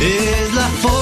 [0.00, 0.97] Es la forma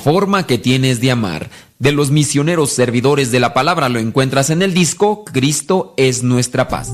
[0.00, 1.50] forma que tienes de amar.
[1.78, 6.68] De los misioneros servidores de la palabra lo encuentras en el disco Cristo es nuestra
[6.68, 6.92] paz.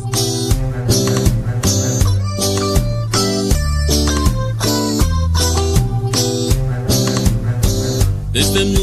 [8.33, 8.76] Desde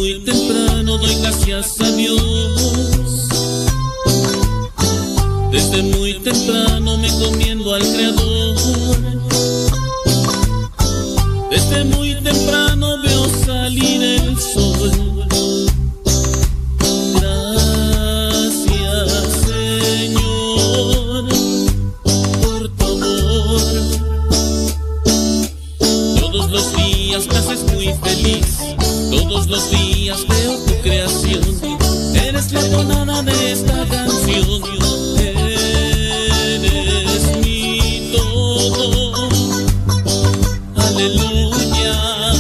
[40.96, 42.34] Aleluya.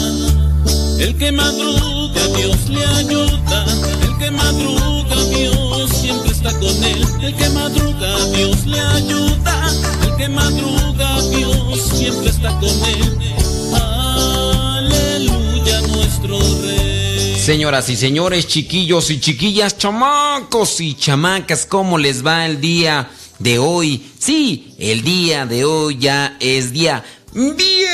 [0.99, 3.65] El que madruga, Dios le ayuda.
[4.03, 7.03] El que madruga, Dios siempre está con él.
[7.23, 9.73] El que madruga, Dios le ayuda.
[10.03, 13.17] El que madruga, Dios siempre está con él.
[13.73, 17.35] Aleluya, nuestro Rey.
[17.39, 23.09] Señoras y señores, chiquillos y chiquillas, chamacos y chamacas, ¿cómo les va el día
[23.39, 24.11] de hoy?
[24.19, 27.03] Sí, el día de hoy ya es día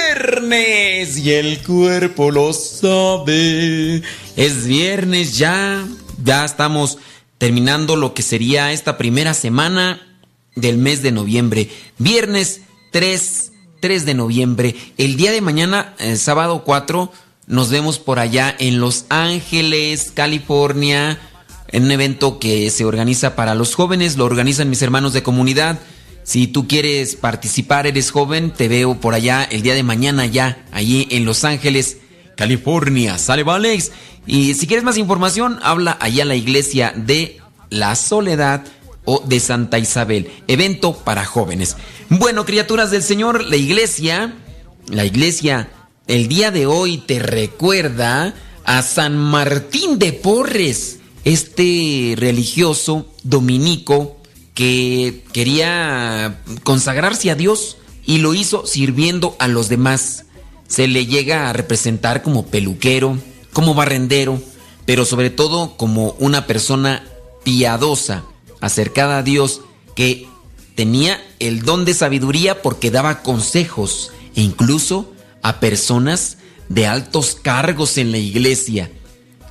[0.09, 4.01] viernes y el cuerpo lo sabe.
[4.35, 5.85] Es viernes ya,
[6.23, 6.97] ya estamos
[7.37, 10.01] terminando lo que sería esta primera semana
[10.55, 11.69] del mes de noviembre.
[11.97, 12.61] Viernes
[12.91, 14.75] 3, 3 de noviembre.
[14.97, 17.11] El día de mañana, eh, sábado 4,
[17.47, 21.19] nos vemos por allá en Los Ángeles, California,
[21.67, 25.79] en un evento que se organiza para los jóvenes, lo organizan mis hermanos de comunidad.
[26.29, 30.63] Si tú quieres participar, eres joven, te veo por allá el día de mañana ya,
[30.71, 31.97] allí en Los Ángeles,
[32.37, 33.17] California.
[33.17, 33.91] ¿Sale, Alex?
[34.27, 37.39] Y si quieres más información, habla allá a la iglesia de
[37.71, 38.63] La Soledad
[39.05, 40.29] o de Santa Isabel.
[40.47, 41.77] Evento para jóvenes.
[42.09, 44.35] Bueno, criaturas del Señor, la iglesia,
[44.87, 45.71] la iglesia,
[46.05, 54.18] el día de hoy te recuerda a San Martín de Porres, este religioso dominico
[54.59, 60.25] que quería consagrarse a Dios y lo hizo sirviendo a los demás.
[60.67, 63.17] Se le llega a representar como peluquero,
[63.53, 64.41] como barrendero,
[64.83, 67.07] pero sobre todo como una persona
[67.45, 68.25] piadosa,
[68.59, 69.61] acercada a Dios,
[69.95, 70.27] que
[70.75, 77.97] tenía el don de sabiduría porque daba consejos e incluso a personas de altos cargos
[77.97, 78.91] en la iglesia.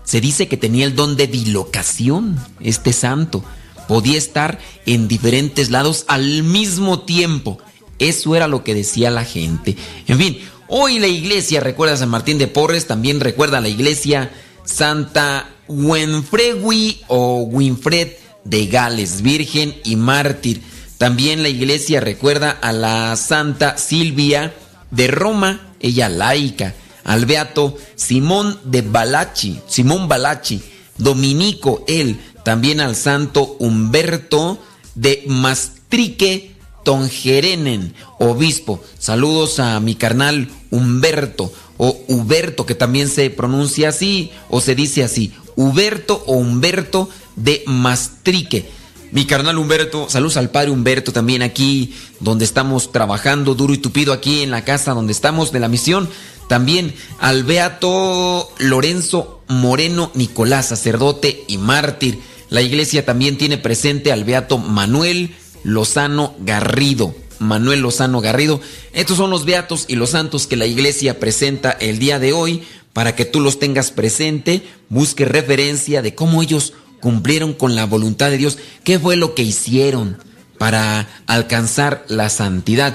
[0.04, 3.42] Se dice que tenía el don de dilocación, este santo,
[3.88, 7.58] podía estar en diferentes lados al mismo tiempo.
[7.98, 9.76] Eso era lo que decía la gente.
[10.06, 10.38] En fin,
[10.68, 14.30] hoy la iglesia recuerda a San Martín de Porres, también recuerda a la iglesia
[14.64, 18.10] Santa Winfrewi o Winfred
[18.44, 20.62] de Gales, virgen y mártir.
[20.98, 24.54] También la iglesia recuerda a la Santa Silvia
[24.90, 26.74] de Roma, ella laica,
[27.04, 30.60] al beato Simón de Balachi, Simón Balachi,
[30.96, 34.58] dominico él, también al santo Humberto
[34.94, 38.82] de Mastrique Tongerenen, obispo.
[38.98, 45.04] Saludos a mi carnal Humberto o Huberto, que también se pronuncia así o se dice
[45.04, 48.70] así, Huberto o Humberto de Mastrique.
[49.12, 54.14] Mi carnal Humberto, saludos al padre Humberto también aquí, donde estamos trabajando duro y tupido
[54.14, 56.08] aquí en la casa donde estamos de la misión.
[56.48, 62.20] También al beato Lorenzo Moreno Nicolás, sacerdote y mártir.
[62.50, 65.34] La iglesia también tiene presente al beato Manuel
[65.64, 67.14] Lozano Garrido.
[67.38, 68.60] Manuel Lozano Garrido.
[68.92, 72.62] Estos son los beatos y los santos que la iglesia presenta el día de hoy
[72.92, 78.30] para que tú los tengas presente, busque referencia de cómo ellos cumplieron con la voluntad
[78.30, 80.18] de Dios, qué fue lo que hicieron
[80.58, 82.94] para alcanzar la santidad.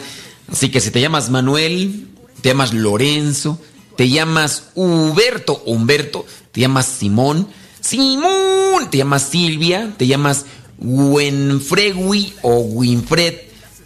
[0.51, 2.07] Así que si te llamas Manuel,
[2.41, 3.59] te llamas Lorenzo,
[3.95, 7.47] te llamas Huberto, Humberto, te llamas Simón,
[7.83, 10.45] Simón, te llamas Silvia, te llamas
[10.79, 13.35] Winfrewi o Winfred,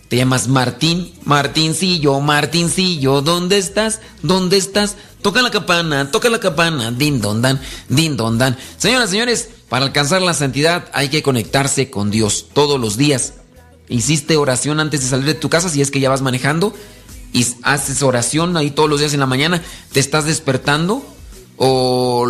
[0.08, 4.00] te llamas Martín, Martincillo, Martincillo, ¿dónde estás?
[4.22, 4.98] ¿Dónde estás?
[5.24, 7.60] Toca la campana, toca la campana, din don dan,
[7.90, 8.56] din don dan.
[8.78, 13.34] Señoras, señores, para alcanzar la santidad hay que conectarse con Dios todos los días.
[13.90, 16.72] Hiciste oración antes de salir de tu casa si es que ya vas manejando
[17.34, 21.04] y haces oración ahí todos los días en la mañana, te estás despertando
[21.58, 22.28] o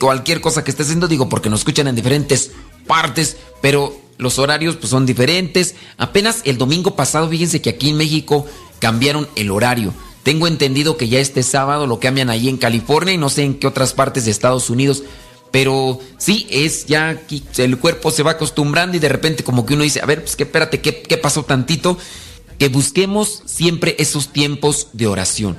[0.00, 2.50] cualquier cosa que estés haciendo, digo, porque nos escuchan en diferentes
[2.86, 5.76] partes, pero los horarios pues son diferentes.
[5.98, 8.46] Apenas el domingo pasado, fíjense que aquí en México
[8.80, 9.94] cambiaron el horario.
[10.24, 13.54] Tengo entendido que ya este sábado lo cambian ahí en California y no sé en
[13.54, 15.04] qué otras partes de Estados Unidos
[15.50, 17.20] pero sí, es ya
[17.58, 20.36] el cuerpo se va acostumbrando y de repente como que uno dice, a ver, pues
[20.36, 21.98] que espérate, ¿qué, ¿qué pasó tantito?
[22.58, 25.58] Que busquemos siempre esos tiempos de oración.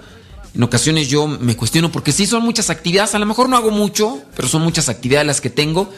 [0.53, 3.71] En ocasiones yo me cuestiono porque sí son muchas actividades, a lo mejor no hago
[3.71, 5.89] mucho, pero son muchas actividades las que tengo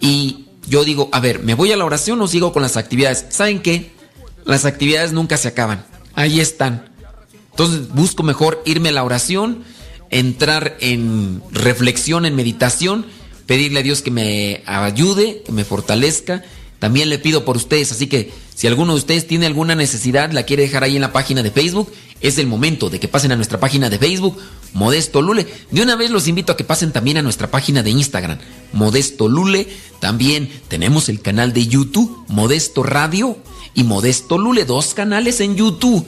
[0.00, 3.26] y yo digo, a ver, ¿me voy a la oración o sigo con las actividades?
[3.30, 3.92] ¿Saben qué?
[4.44, 5.84] Las actividades nunca se acaban,
[6.14, 6.90] ahí están.
[7.50, 9.64] Entonces busco mejor irme a la oración,
[10.10, 13.06] entrar en reflexión, en meditación
[13.46, 16.44] pedirle a Dios que me ayude, que me fortalezca.
[16.78, 20.44] También le pido por ustedes, así que si alguno de ustedes tiene alguna necesidad, la
[20.44, 21.92] quiere dejar ahí en la página de Facebook,
[22.22, 24.38] es el momento de que pasen a nuestra página de Facebook,
[24.72, 25.46] Modesto Lule.
[25.70, 28.38] De una vez los invito a que pasen también a nuestra página de Instagram,
[28.72, 29.68] Modesto Lule.
[30.00, 33.36] También tenemos el canal de YouTube, Modesto Radio
[33.74, 36.06] y Modesto Lule, dos canales en YouTube.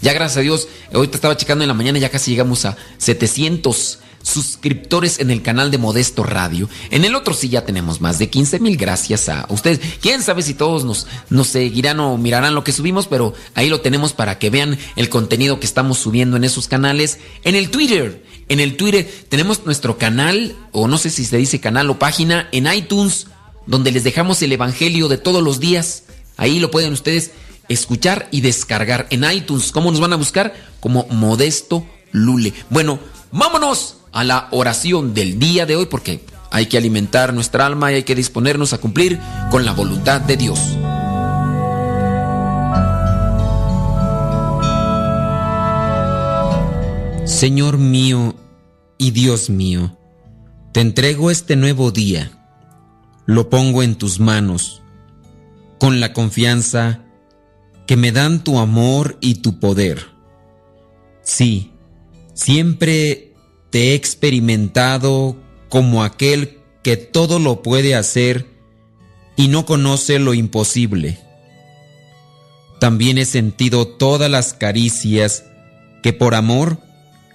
[0.00, 3.98] Ya gracias a Dios, ahorita estaba checando en la mañana, ya casi llegamos a 700
[4.22, 6.68] suscriptores en el canal de Modesto Radio.
[6.90, 9.80] En el otro sí ya tenemos más de 15 mil gracias a ustedes.
[10.00, 13.80] Quién sabe si todos nos, nos seguirán o mirarán lo que subimos, pero ahí lo
[13.80, 17.18] tenemos para que vean el contenido que estamos subiendo en esos canales.
[17.44, 21.60] En el Twitter, en el Twitter tenemos nuestro canal, o no sé si se dice
[21.60, 23.26] canal o página, en iTunes,
[23.66, 26.04] donde les dejamos el Evangelio de todos los días.
[26.36, 27.32] Ahí lo pueden ustedes
[27.68, 29.72] escuchar y descargar en iTunes.
[29.72, 30.54] ¿Cómo nos van a buscar?
[30.80, 32.52] Como Modesto Lule.
[32.68, 32.98] Bueno,
[33.30, 37.96] vámonos a la oración del día de hoy porque hay que alimentar nuestra alma y
[37.96, 40.58] hay que disponernos a cumplir con la voluntad de Dios.
[47.24, 48.34] Señor mío
[48.98, 49.96] y Dios mío,
[50.72, 52.32] te entrego este nuevo día,
[53.24, 54.82] lo pongo en tus manos,
[55.78, 57.00] con la confianza
[57.86, 60.04] que me dan tu amor y tu poder.
[61.22, 61.72] Sí,
[62.34, 63.29] siempre
[63.70, 65.36] te he experimentado
[65.68, 68.46] como aquel que todo lo puede hacer
[69.36, 71.18] y no conoce lo imposible.
[72.80, 75.44] También he sentido todas las caricias
[76.02, 76.78] que por amor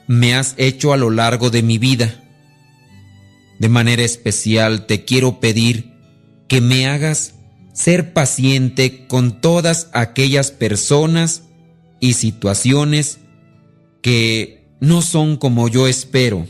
[0.07, 2.23] me has hecho a lo largo de mi vida.
[3.59, 5.93] De manera especial te quiero pedir
[6.47, 7.35] que me hagas
[7.73, 11.43] ser paciente con todas aquellas personas
[11.99, 13.19] y situaciones
[14.01, 16.45] que no son como yo espero,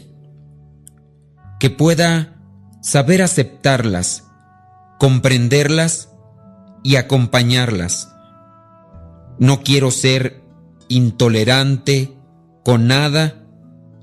[1.60, 2.36] que pueda
[2.82, 4.26] saber aceptarlas,
[5.00, 6.10] comprenderlas
[6.84, 8.12] y acompañarlas.
[9.40, 10.42] No quiero ser
[10.88, 12.16] intolerante
[12.64, 13.42] con nada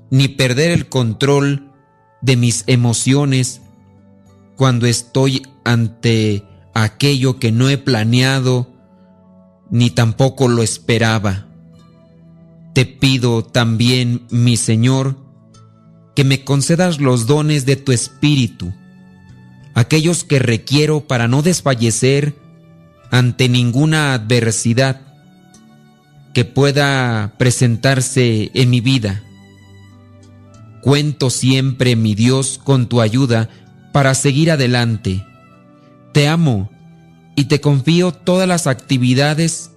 [0.09, 1.71] ni perder el control
[2.21, 3.61] de mis emociones
[4.55, 8.67] cuando estoy ante aquello que no he planeado
[9.69, 11.47] ni tampoco lo esperaba.
[12.73, 15.17] Te pido también, mi Señor,
[16.15, 18.73] que me concedas los dones de tu Espíritu,
[19.73, 22.35] aquellos que requiero para no desfallecer
[23.11, 25.01] ante ninguna adversidad
[26.33, 29.23] que pueda presentarse en mi vida.
[30.81, 33.49] Cuento siempre, mi Dios, con tu ayuda
[33.91, 35.23] para seguir adelante.
[36.11, 36.71] Te amo
[37.35, 39.71] y te confío todas las actividades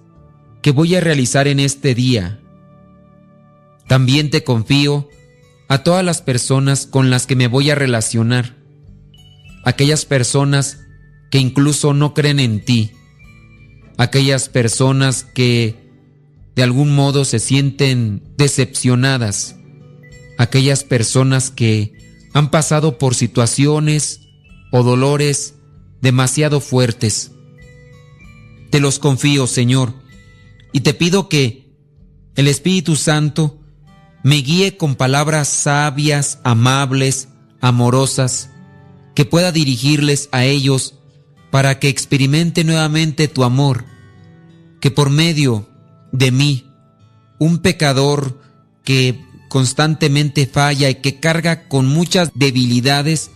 [0.61, 2.41] que voy a realizar en este día.
[3.87, 5.09] También te confío
[5.67, 8.57] a todas las personas con las que me voy a relacionar,
[9.63, 10.79] aquellas personas
[11.29, 12.91] que incluso no creen en ti,
[13.97, 15.87] aquellas personas que
[16.55, 19.55] de algún modo se sienten decepcionadas,
[20.37, 21.93] aquellas personas que
[22.33, 24.21] han pasado por situaciones
[24.71, 25.55] o dolores
[26.01, 27.31] demasiado fuertes.
[28.69, 29.93] Te los confío, Señor,
[30.73, 31.75] y te pido que
[32.35, 33.59] el Espíritu Santo
[34.27, 37.29] me guíe con palabras sabias, amables,
[37.61, 38.49] amorosas,
[39.15, 40.95] que pueda dirigirles a ellos
[41.49, 43.85] para que experimente nuevamente tu amor,
[44.81, 45.69] que por medio
[46.11, 46.69] de mí,
[47.39, 48.41] un pecador
[48.83, 49.17] que
[49.47, 53.31] constantemente falla y que carga con muchas debilidades,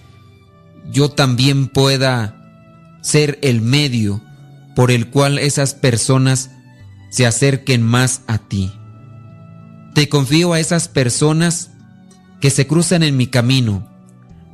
[0.92, 4.22] yo también pueda ser el medio
[4.76, 6.52] por el cual esas personas
[7.12, 8.74] se acerquen más a ti.
[9.94, 11.72] Te confío a esas personas
[12.40, 13.88] que se cruzan en mi camino,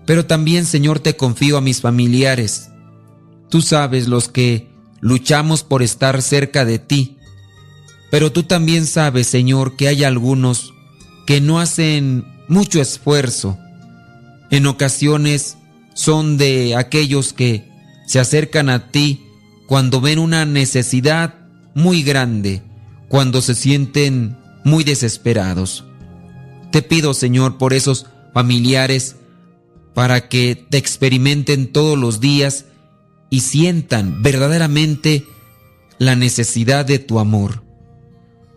[0.06, 2.70] pero también, Señor, te confío a mis familiares.
[3.50, 7.18] Tú sabes los que luchamos por estar cerca de ti,
[8.10, 10.74] pero tú también sabes, Señor, que hay algunos
[11.26, 13.58] que no hacen mucho esfuerzo.
[14.50, 15.58] En ocasiones
[15.94, 17.70] son de aquellos que
[18.08, 19.26] se acercan a ti
[19.68, 21.36] cuando ven una necesidad
[21.76, 22.64] muy grande,
[23.10, 24.38] cuando se sienten
[24.68, 25.86] muy desesperados.
[26.72, 29.16] Te pido, Señor, por esos familiares,
[29.94, 32.66] para que te experimenten todos los días
[33.30, 35.26] y sientan verdaderamente
[35.98, 37.64] la necesidad de tu amor.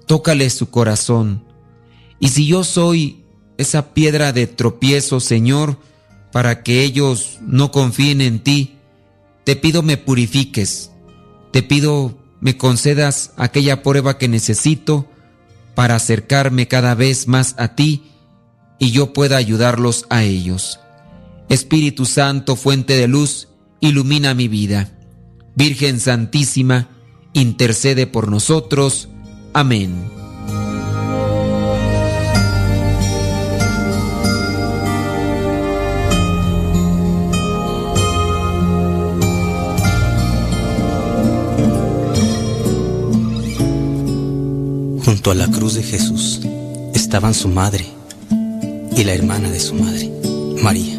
[0.07, 1.45] Tócale su corazón.
[2.19, 3.25] Y si yo soy
[3.57, 5.79] esa piedra de tropiezo, Señor,
[6.33, 8.77] para que ellos no confíen en ti,
[9.45, 10.91] te pido me purifiques,
[11.53, 15.09] te pido me concedas aquella prueba que necesito
[15.75, 18.03] para acercarme cada vez más a ti
[18.79, 20.81] y yo pueda ayudarlos a ellos.
[21.49, 23.49] Espíritu Santo, fuente de luz,
[23.81, 24.91] ilumina mi vida.
[25.55, 26.89] Virgen Santísima,
[27.33, 29.09] intercede por nosotros.
[29.53, 30.20] Amén.
[45.21, 46.41] Junto a la cruz de Jesús
[46.95, 47.85] estaban su madre
[48.97, 50.11] y la hermana de su madre,
[50.63, 50.99] María.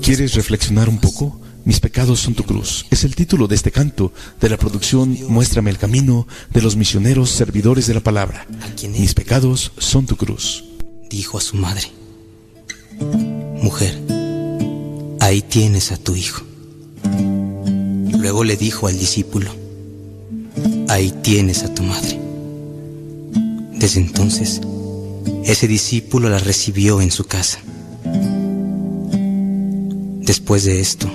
[0.00, 1.38] ¿Quieres reflexionar un poco?
[1.66, 2.86] Mis pecados son tu cruz.
[2.88, 7.28] Es el título de este canto de la producción Muéstrame el camino de los misioneros
[7.28, 8.46] servidores de la palabra.
[8.98, 10.64] Mis pecados son tu cruz.
[11.10, 11.92] Dijo a su madre,
[13.62, 13.94] Mujer,
[15.20, 16.46] ahí tienes a tu hijo.
[18.18, 19.50] Luego le dijo al discípulo,
[20.88, 22.27] Ahí tienes a tu madre.
[23.78, 24.60] Desde entonces,
[25.44, 27.60] ese discípulo la recibió en su casa.
[30.20, 31.08] Después de esto,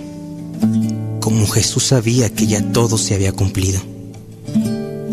[1.19, 3.81] como Jesús sabía que ya todo se había cumplido,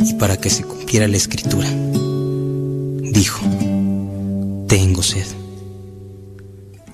[0.00, 1.68] y para que se cumpliera la escritura,
[3.12, 3.44] dijo,
[4.68, 5.26] tengo sed.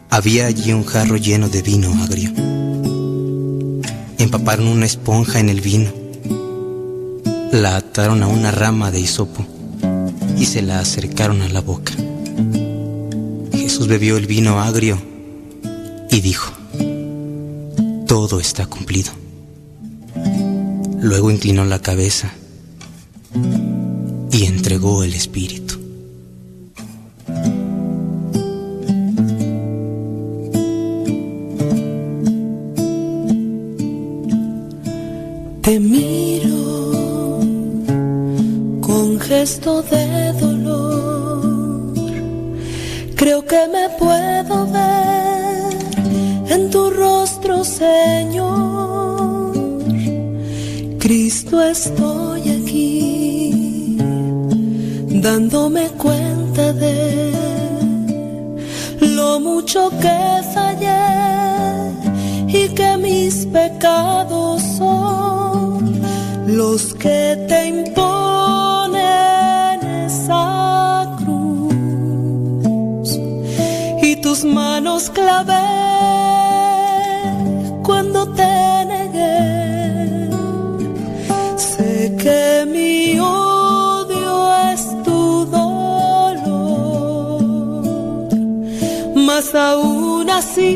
[0.09, 2.33] Había allí un jarro lleno de vino agrio.
[4.17, 5.93] Empaparon una esponja en el vino,
[7.53, 9.56] la ataron a una rama de hisopo
[10.37, 11.93] y se la acercaron a la boca.
[13.53, 15.01] Jesús bebió el vino agrio
[16.11, 16.53] y dijo,
[18.07, 19.13] todo está cumplido.
[21.01, 22.33] Luego inclinó la cabeza
[24.33, 25.79] y entregó el espíritu.
[35.63, 37.41] Te miro
[38.81, 40.06] con gesto de
[51.71, 53.97] estoy aquí,
[55.23, 57.33] dándome cuenta de
[59.01, 61.93] lo mucho que fallé
[62.49, 66.01] y que mis pecados son
[66.47, 69.05] los que te imponen
[70.07, 73.19] esa cruz.
[74.03, 75.55] Y tus manos clavé
[77.83, 78.86] cuando te
[82.27, 84.35] que mi odio
[84.73, 85.21] es tu
[85.59, 86.35] dolor,
[89.15, 90.73] mas aún así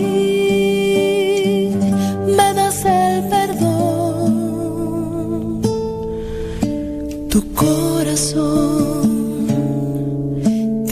[2.36, 4.30] me das el perdón.
[7.32, 9.02] Tu corazón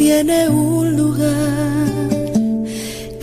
[0.00, 2.08] tiene un lugar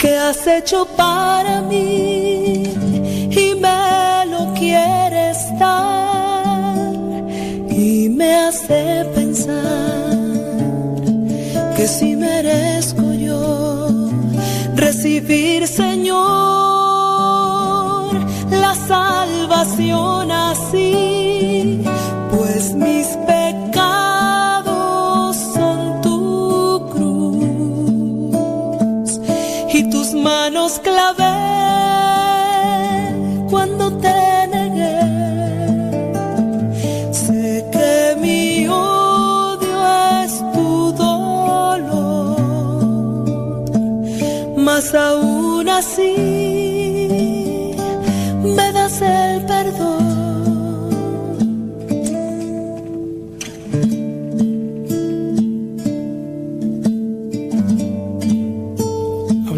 [0.01, 2.63] que has hecho para mí
[3.43, 6.04] y me lo quieres dar
[8.25, 10.17] me hace pensar
[11.75, 14.09] que si merezco yo
[14.75, 16.15] recibir, Señor,
[18.63, 21.04] la salvación así,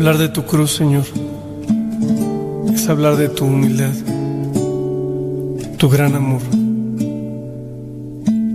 [0.07, 1.03] Hablar de tu cruz, Señor,
[2.73, 3.91] es hablar de tu humildad,
[5.75, 6.39] tu gran amor.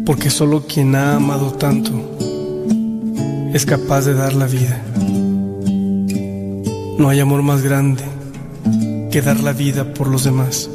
[0.06, 1.92] Porque solo quien ha amado tanto
[3.52, 4.82] es capaz de dar la vida.
[6.97, 8.02] No hay amor más grande
[9.11, 10.71] que dar la vida por los demás.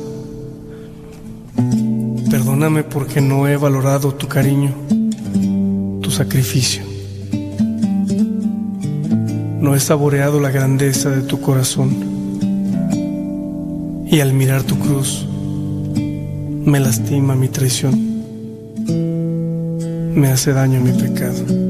[2.29, 4.75] Perdóname porque no he valorado tu cariño,
[6.03, 6.86] tu sacrificio.
[9.59, 11.95] No he saboreado la grandeza de tu corazón.
[14.09, 15.27] Y al mirar tu cruz,
[16.65, 18.23] me lastima mi traición.
[20.15, 21.66] Me hace daño mi pecado.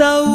[0.00, 0.29] Mas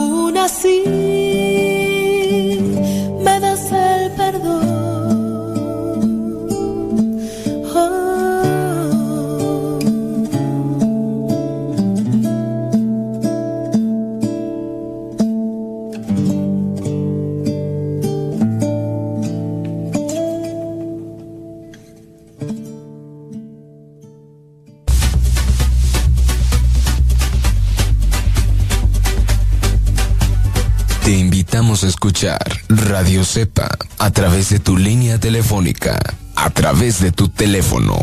[32.15, 35.99] escuchar Radio Cepa a través de tu línea telefónica,
[36.36, 37.99] a través de tu teléfono.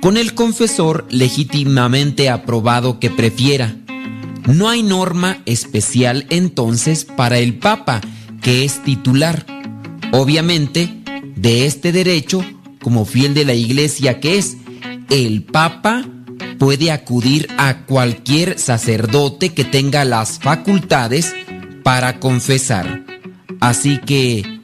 [0.00, 3.76] con el confesor legítimamente aprobado que prefiera.
[4.46, 8.00] No hay norma especial entonces para el Papa,
[8.40, 9.44] que es titular.
[10.12, 11.02] Obviamente,
[11.36, 12.44] de este derecho,
[12.82, 14.56] como fiel de la Iglesia que es,
[15.10, 16.06] el Papa
[16.58, 21.34] puede acudir a cualquier sacerdote que tenga las facultades
[21.82, 23.04] para confesar.
[23.60, 24.59] Así que,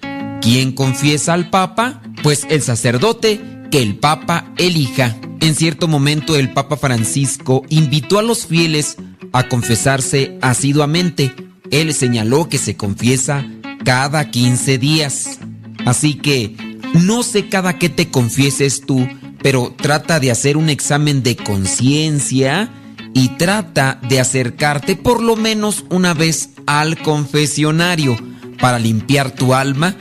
[0.46, 2.00] ¿quién confiesa al Papa?
[2.22, 3.40] Pues el sacerdote
[3.72, 5.16] que el Papa elija.
[5.40, 8.96] En cierto momento el Papa Francisco invitó a los fieles
[9.32, 11.34] a confesarse asiduamente.
[11.72, 13.44] Él señaló que se confiesa
[13.84, 15.40] cada 15 días.
[15.84, 16.54] Así que
[16.94, 19.04] no sé cada qué te confieses tú,
[19.42, 22.70] pero trata de hacer un examen de conciencia
[23.14, 28.16] y trata de acercarte por lo menos una vez al confesionario
[28.60, 29.96] para limpiar tu alma,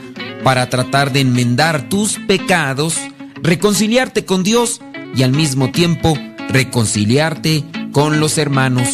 [0.46, 2.96] para tratar de enmendar tus pecados,
[3.42, 4.80] reconciliarte con Dios
[5.12, 6.16] y al mismo tiempo
[6.50, 8.86] reconciliarte con los hermanos.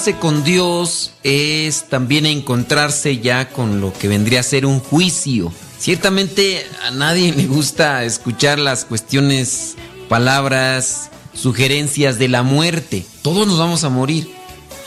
[0.00, 5.52] Con Dios es también encontrarse ya con lo que vendría a ser un juicio.
[5.78, 9.76] Ciertamente a nadie le gusta escuchar las cuestiones,
[10.08, 13.04] palabras, sugerencias de la muerte.
[13.20, 14.30] Todos nos vamos a morir.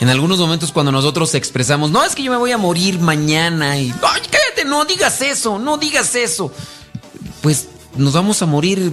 [0.00, 3.78] En algunos momentos cuando nosotros expresamos, no, es que yo me voy a morir mañana
[3.78, 6.50] y, cállate, no digas eso, no digas eso.
[7.40, 8.92] Pues nos vamos a morir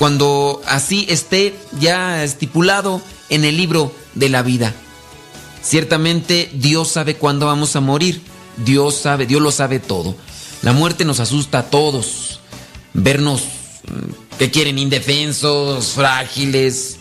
[0.00, 4.74] cuando así esté ya estipulado en el libro de la vida.
[5.68, 8.22] Ciertamente Dios sabe cuándo vamos a morir.
[8.64, 10.14] Dios sabe, Dios lo sabe todo.
[10.62, 12.40] La muerte nos asusta a todos.
[12.94, 16.96] Vernos mm, que quieren indefensos, frágiles,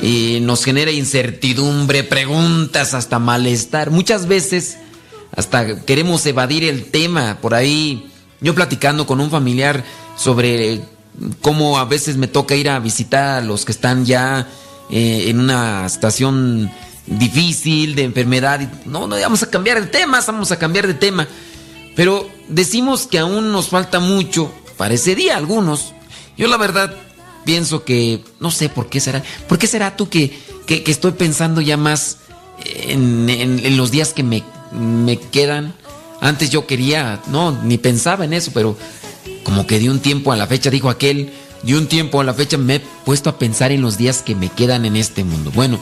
[0.00, 3.90] y nos genera incertidumbre, preguntas, hasta malestar.
[3.90, 4.78] Muchas veces
[5.34, 7.38] hasta queremos evadir el tema.
[7.40, 8.08] Por ahí,
[8.40, 9.82] yo platicando con un familiar
[10.16, 10.80] sobre
[11.40, 14.46] cómo a veces me toca ir a visitar a los que están ya
[14.90, 16.70] eh, en una situación
[17.06, 18.60] difícil de enfermedad.
[18.86, 21.26] No, no, vamos a cambiar de tema, vamos a cambiar de tema.
[21.96, 25.92] Pero decimos que aún nos falta mucho para ese día algunos.
[26.36, 26.94] Yo la verdad
[27.44, 29.22] pienso que, no sé por qué será.
[29.48, 30.36] ¿Por qué será tú que,
[30.66, 32.18] que- estoy pensando ya más
[32.64, 35.74] en los días que me, me quedan?
[36.20, 38.76] Antes yo quería, no, ni pensaba en eso, pero
[39.42, 41.32] como que de un tiempo a la fecha, dijo aquel,
[41.64, 44.34] de un tiempo a la fecha me he puesto a pensar en los días que
[44.36, 45.50] me quedan en este mundo.
[45.52, 45.80] Bueno,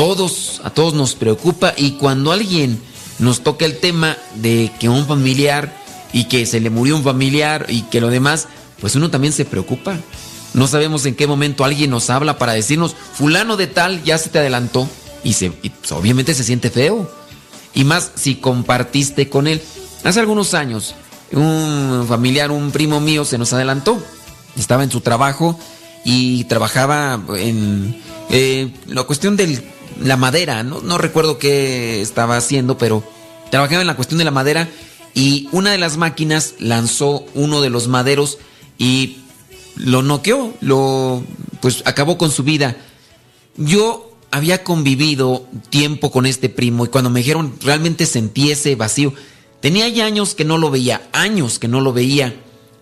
[0.00, 2.80] todos, a todos nos preocupa y cuando alguien
[3.18, 5.76] nos toca el tema de que un familiar
[6.14, 8.48] y que se le murió un familiar y que lo demás,
[8.80, 9.98] pues uno también se preocupa.
[10.54, 14.30] No sabemos en qué momento alguien nos habla para decirnos, fulano de tal ya se
[14.30, 14.88] te adelantó
[15.22, 15.52] y, se,
[15.90, 17.06] obviamente se siente feo.
[17.74, 19.60] Y más si compartiste con él.
[20.02, 20.94] Hace algunos años,
[21.30, 24.02] un familiar, un primo mío se nos adelantó.
[24.56, 25.60] Estaba en su trabajo
[26.06, 29.62] y trabajaba en eh, la cuestión de
[30.00, 30.62] la madera.
[30.62, 33.04] No, no recuerdo qué estaba haciendo, pero
[33.50, 34.68] trabajaba en la cuestión de la madera
[35.14, 38.38] y una de las máquinas lanzó uno de los maderos
[38.78, 39.18] y
[39.76, 41.22] lo noqueó, lo
[41.60, 42.76] pues acabó con su vida.
[43.56, 49.12] Yo había convivido tiempo con este primo y cuando me dijeron realmente sentí ese vacío.
[49.60, 52.34] Tenía ya años que no lo veía, años que no lo veía,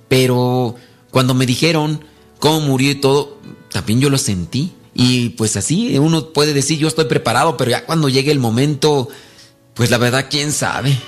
[0.09, 0.77] pero
[1.11, 2.05] cuando me dijeron
[2.39, 3.39] cómo murió y todo,
[3.73, 4.73] también yo lo sentí.
[4.95, 9.09] Y pues así, uno puede decir yo estoy preparado, pero ya cuando llegue el momento,
[9.75, 10.99] pues la verdad, quién sabe.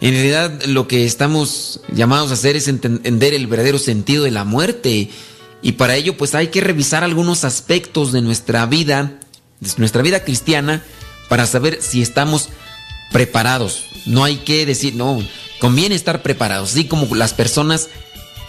[0.00, 4.44] En realidad lo que estamos llamados a hacer es entender el verdadero sentido de la
[4.44, 5.10] muerte.
[5.62, 9.20] Y para ello pues hay que revisar algunos aspectos de nuestra vida,
[9.60, 10.82] de nuestra vida cristiana,
[11.28, 12.48] para saber si estamos
[13.12, 13.84] preparados.
[14.06, 15.22] No hay que decir, no,
[15.60, 16.72] conviene estar preparados.
[16.72, 17.90] Así como las personas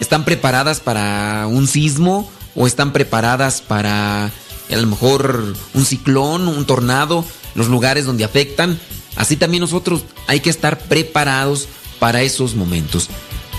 [0.00, 4.32] están preparadas para un sismo o están preparadas para
[4.72, 8.78] a lo mejor un ciclón, un tornado, los lugares donde afectan.
[9.16, 13.08] Así también nosotros hay que estar preparados para esos momentos.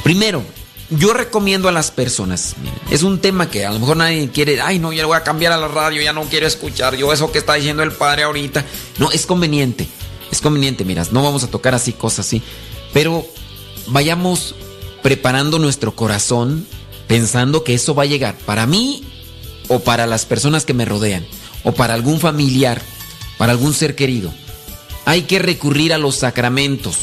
[0.04, 0.44] Primero,
[0.90, 2.56] yo recomiendo a las personas,
[2.92, 5.54] es un tema que a lo mejor nadie quiere, ay no, ya voy a cambiar
[5.54, 8.66] a la radio, ya no quiero escuchar yo eso que está diciendo el padre ahorita.
[9.00, 9.88] No, es conveniente,
[10.32, 12.42] es conveniente, miras, no vamos a tocar así cosas así,
[12.92, 13.26] pero
[13.88, 14.56] vayamos
[15.02, 16.68] preparando nuestro corazón
[17.08, 19.04] pensando que eso va a llegar para mí
[19.68, 21.26] o para las personas que me rodean
[21.64, 22.82] o para algún familiar,
[23.38, 24.34] para algún ser querido
[25.06, 26.98] hay que recurrir a los sacramentos.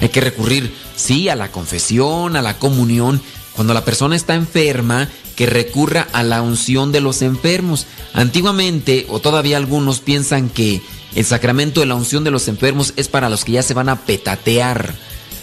[0.00, 3.20] Hay que recurrir, sí, a la confesión, a la comunión.
[3.54, 7.86] Cuando la persona está enferma, que recurra a la unción de los enfermos.
[8.14, 10.80] Antiguamente, o todavía algunos piensan que
[11.14, 13.88] el sacramento de la unción de los enfermos es para los que ya se van
[13.88, 14.94] a petatear,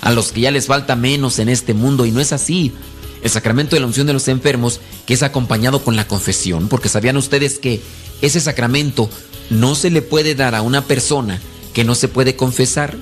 [0.02, 2.73] a los que ya les falta menos en este mundo, y no es así.
[3.21, 6.89] El sacramento de la unción de los enfermos, que es acompañado con la confesión, porque
[6.89, 7.82] sabían ustedes que
[8.21, 9.10] ese sacramento
[9.49, 11.39] no se le puede dar a una persona
[11.73, 12.97] que no se puede confesar.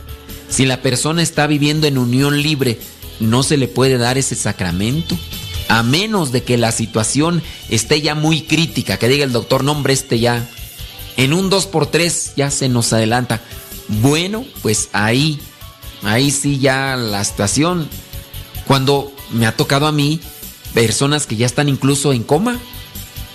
[0.50, 2.80] Si la persona está viviendo en unión libre,
[3.20, 5.18] no se le puede dar ese sacramento.
[5.68, 9.94] A menos de que la situación esté ya muy crítica, que diga el doctor, nombre
[9.94, 10.48] este ya.
[11.18, 13.42] En un 2x3 ya se nos adelanta.
[13.88, 15.40] Bueno, pues ahí,
[16.04, 17.88] ahí sí ya la situación.
[18.68, 20.20] Cuando me ha tocado a mí
[20.74, 22.60] personas que ya están incluso en coma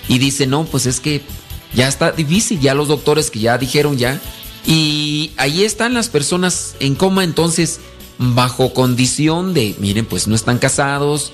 [0.07, 1.21] y dicen, no, pues es que
[1.73, 4.19] ya está difícil, ya los doctores que ya dijeron ya,
[4.65, 7.79] y ahí están las personas en coma, entonces,
[8.17, 11.31] bajo condición de, miren, pues no están casados,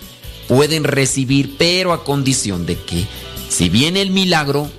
[0.48, 3.06] pueden recibir, pero a condición de que,
[3.50, 4.70] si viene el milagro,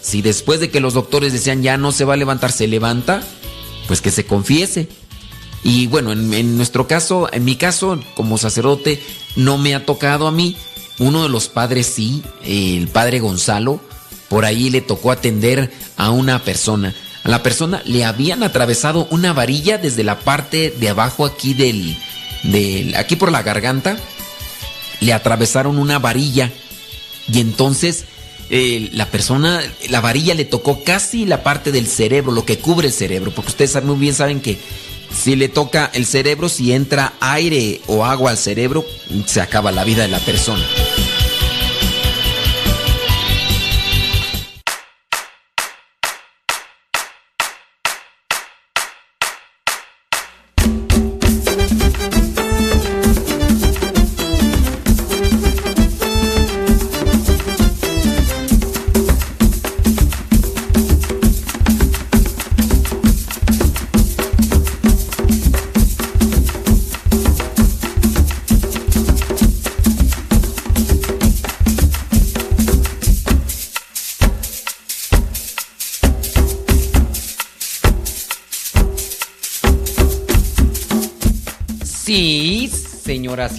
[0.00, 3.22] si después de que los doctores decían ya no se va a levantar, se levanta,
[3.86, 4.88] pues que se confiese.
[5.64, 9.02] Y bueno, en, en, nuestro caso, en mi caso, como sacerdote,
[9.38, 10.56] no me ha tocado a mí.
[10.98, 13.80] Uno de los padres sí, el padre Gonzalo,
[14.28, 16.94] por ahí le tocó atender a una persona.
[17.22, 21.96] A la persona le habían atravesado una varilla desde la parte de abajo aquí del,
[22.42, 23.96] del aquí por la garganta.
[25.00, 26.50] Le atravesaron una varilla
[27.32, 28.06] y entonces
[28.50, 32.88] eh, la persona, la varilla le tocó casi la parte del cerebro, lo que cubre
[32.88, 34.58] el cerebro, porque ustedes muy bien saben que
[35.12, 38.84] si le toca el cerebro, si entra aire o agua al cerebro,
[39.26, 40.64] se acaba la vida de la persona.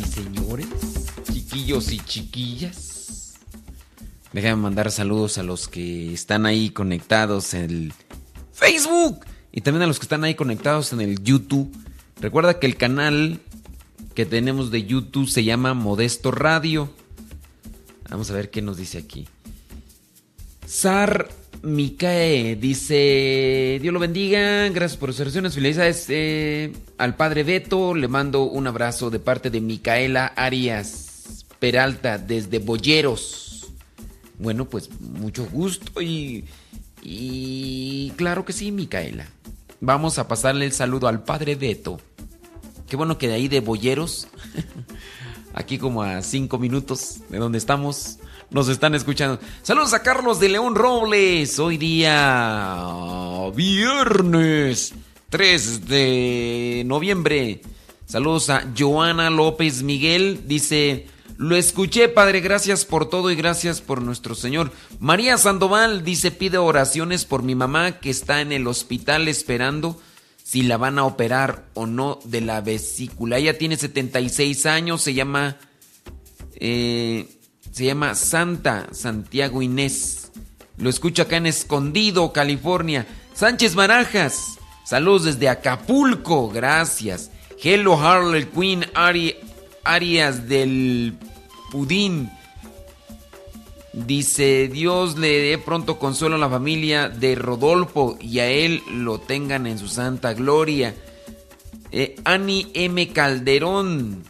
[0.09, 0.67] Señores,
[1.31, 3.39] chiquillos y chiquillas,
[4.33, 7.93] déjame mandar saludos a los que están ahí conectados en el
[8.51, 11.71] Facebook y también a los que están ahí conectados en el YouTube.
[12.19, 13.39] Recuerda que el canal
[14.15, 16.93] que tenemos de YouTube se llama Modesto Radio.
[18.09, 19.27] Vamos a ver qué nos dice aquí.
[20.65, 21.29] Sar
[21.61, 28.07] Micae dice, Dios lo bendiga, gracias por sus oraciones, felicidades eh, al padre Beto, le
[28.07, 33.73] mando un abrazo de parte de Micaela Arias Peralta desde Boyeros.
[34.37, 36.45] Bueno, pues mucho gusto y,
[37.01, 39.27] y claro que sí, Micaela.
[39.81, 41.99] Vamos a pasarle el saludo al padre Beto.
[42.87, 44.27] Qué bueno que de ahí de Boyeros,
[45.53, 48.19] aquí como a cinco minutos de donde estamos,
[48.51, 49.39] nos están escuchando.
[49.61, 51.59] Saludos a Carlos de León Robles.
[51.59, 52.85] Hoy día
[53.55, 54.93] viernes
[55.29, 57.61] 3 de noviembre.
[58.05, 60.41] Saludos a Joana López Miguel.
[60.47, 61.07] Dice,
[61.37, 64.71] lo escuché, Padre, gracias por todo y gracias por nuestro Señor.
[64.99, 70.01] María Sandoval dice, pide oraciones por mi mamá que está en el hospital esperando
[70.43, 73.37] si la van a operar o no de la vesícula.
[73.37, 75.57] Ella tiene 76 años, se llama...
[76.61, 77.38] Eh,
[77.71, 80.31] se llama Santa Santiago Inés.
[80.77, 83.05] Lo escucha acá en Escondido, California.
[83.33, 84.57] Sánchez Marajas.
[84.85, 86.49] Saludos desde Acapulco.
[86.49, 87.31] Gracias.
[87.61, 89.35] Hello Harley Queen Ari,
[89.83, 91.17] Arias del
[91.71, 92.29] Pudín.
[93.91, 99.19] Dice, Dios le dé pronto consuelo a la familia de Rodolfo y a él lo
[99.19, 100.95] tengan en su santa gloria.
[101.91, 103.09] Eh, Ani M.
[103.09, 104.23] Calderón.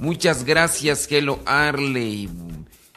[0.00, 2.28] Muchas gracias, Hello Harley.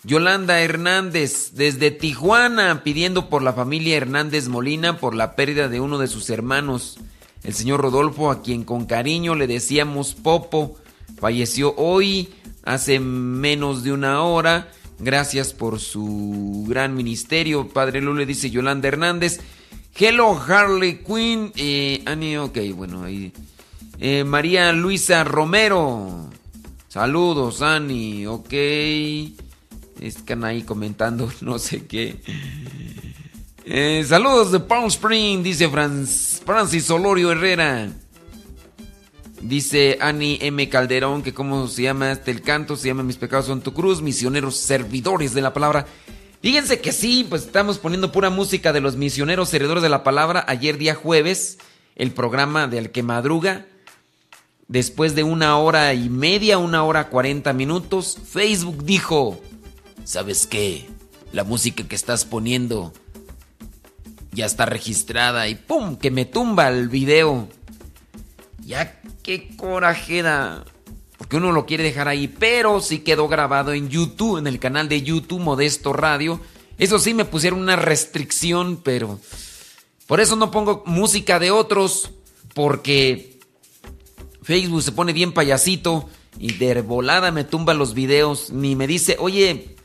[0.08, 5.98] Yolanda Hernández, desde Tijuana, pidiendo por la familia Hernández Molina por la pérdida de uno
[5.98, 6.98] de sus hermanos,
[7.44, 10.78] el señor Rodolfo, a quien con cariño le decíamos Popo.
[11.20, 12.30] Falleció hoy,
[12.64, 14.72] hace menos de una hora.
[14.98, 17.68] Gracias por su gran ministerio.
[17.68, 19.42] Padre Lule dice Yolanda Hernández.
[19.94, 21.52] Hello Harley Quinn.
[21.58, 23.34] Eh, Annie, ok, bueno, ahí.
[24.00, 26.30] Eh, María Luisa Romero.
[26.88, 28.54] Saludos, Annie, ok.
[30.02, 32.18] Están ahí comentando no sé qué.
[33.66, 37.90] Eh, saludos de Palm Spring, dice Francis Olorio Herrera.
[39.42, 40.68] Dice Annie M.
[40.68, 44.02] Calderón que cómo se llama este el canto, se llama Mis pecados son tu cruz,
[44.02, 45.86] misioneros servidores de la palabra.
[46.42, 50.46] Fíjense que sí, pues estamos poniendo pura música de los misioneros servidores de la palabra.
[50.48, 51.58] Ayer día jueves,
[51.96, 53.66] el programa del que madruga.
[54.68, 59.42] Después de una hora y media, una hora cuarenta minutos, Facebook dijo,
[60.08, 60.86] ¿sabes qué?
[61.34, 62.94] La música que estás poniendo
[64.32, 65.98] ya está registrada y ¡pum!
[65.98, 67.50] que me tumba el video.
[68.66, 70.64] Ya qué coraje da.
[71.18, 74.88] Porque uno lo quiere dejar ahí, pero sí quedó grabado en YouTube, en el canal
[74.88, 76.40] de YouTube Modesto Radio.
[76.78, 79.20] Eso sí me pusieron una restricción, pero
[80.06, 82.12] por eso no pongo música de otros,
[82.54, 83.40] porque
[84.42, 86.08] Facebook se pone bien payasito
[86.40, 89.76] y de volada me tumba los videos, ni me dice, oye,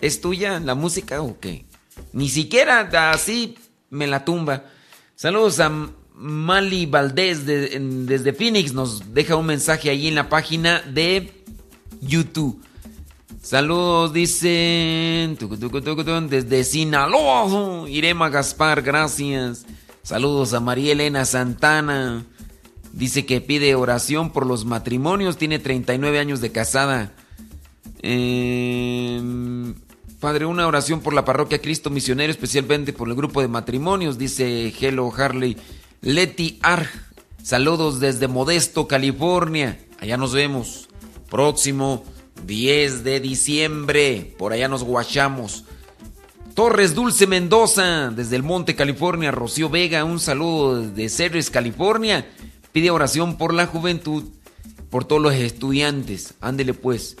[0.00, 1.64] ¿Es tuya la música o qué?
[2.12, 3.56] Ni siquiera así
[3.90, 4.64] me la tumba.
[5.14, 5.70] Saludos a
[6.14, 8.72] Mali Valdés desde Phoenix.
[8.72, 11.32] Nos deja un mensaje ahí en la página de
[12.00, 12.62] YouTube.
[13.42, 15.38] Saludos, dicen
[16.28, 17.88] desde Sinaloa.
[17.88, 19.66] Irema Gaspar, gracias.
[20.02, 22.24] Saludos a María Elena Santana.
[22.92, 25.36] Dice que pide oración por los matrimonios.
[25.36, 27.12] Tiene 39 años de casada.
[28.02, 29.20] Eh,
[30.26, 34.74] Padre, una oración por la parroquia Cristo Misionero, especialmente por el grupo de matrimonios, dice
[34.76, 35.56] Hello Harley.
[36.00, 36.90] Leti Arg,
[37.44, 39.78] saludos desde Modesto, California.
[40.00, 40.88] Allá nos vemos.
[41.30, 42.02] Próximo
[42.44, 45.62] 10 de diciembre, por allá nos guachamos.
[46.54, 49.30] Torres Dulce Mendoza, desde el Monte, California.
[49.30, 52.28] Rocío Vega, un saludo desde Ceres, California.
[52.72, 54.24] Pide oración por la juventud,
[54.90, 56.34] por todos los estudiantes.
[56.40, 57.16] Ándele pues.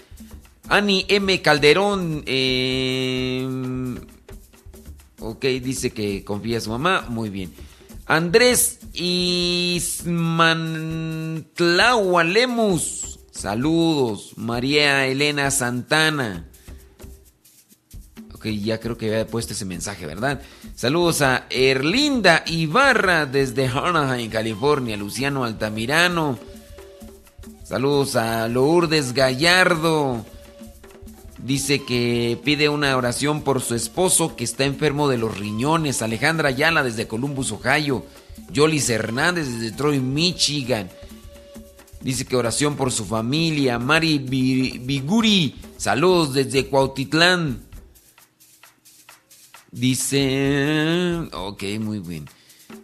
[0.68, 1.40] Ani M.
[1.42, 2.22] Calderón.
[2.26, 3.46] Eh,
[5.20, 7.06] ok, dice que confía en su mamá.
[7.08, 7.52] Muy bien.
[8.06, 9.94] Andrés Ismantlaua
[12.24, 13.18] Lemus.
[13.30, 14.32] Saludos.
[14.36, 16.48] María Elena Santana.
[18.34, 20.40] Ok, ya creo que había puesto ese mensaje, ¿verdad?
[20.74, 24.96] Saludos a Erlinda Ibarra desde Anaheim, California.
[24.96, 26.38] Luciano Altamirano.
[27.64, 30.24] Saludos a Lourdes Gallardo.
[31.46, 36.02] Dice que pide una oración por su esposo que está enfermo de los riñones.
[36.02, 38.04] Alejandra Ayala desde Columbus, Ohio.
[38.50, 40.90] Yolis Hernández desde Detroit, Michigan.
[42.00, 43.78] Dice que oración por su familia.
[43.78, 45.54] Mari Biguri.
[45.76, 47.60] Saludos desde Cuautitlán.
[49.70, 51.28] Dice...
[51.32, 52.28] Ok, muy bien.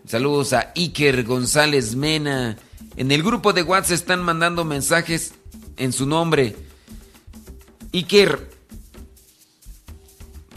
[0.07, 2.57] Saludos a Iker González Mena.
[2.95, 5.33] En el grupo de WhatsApp están mandando mensajes
[5.79, 6.55] en su nombre.
[7.93, 8.52] Iker,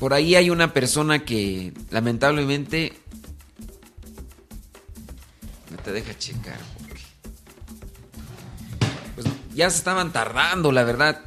[0.06, 2.94] por ahí hay una persona que lamentablemente
[5.72, 6.60] no te deja checar.
[9.16, 9.26] Pues
[9.56, 11.26] ya se estaban tardando, la verdad.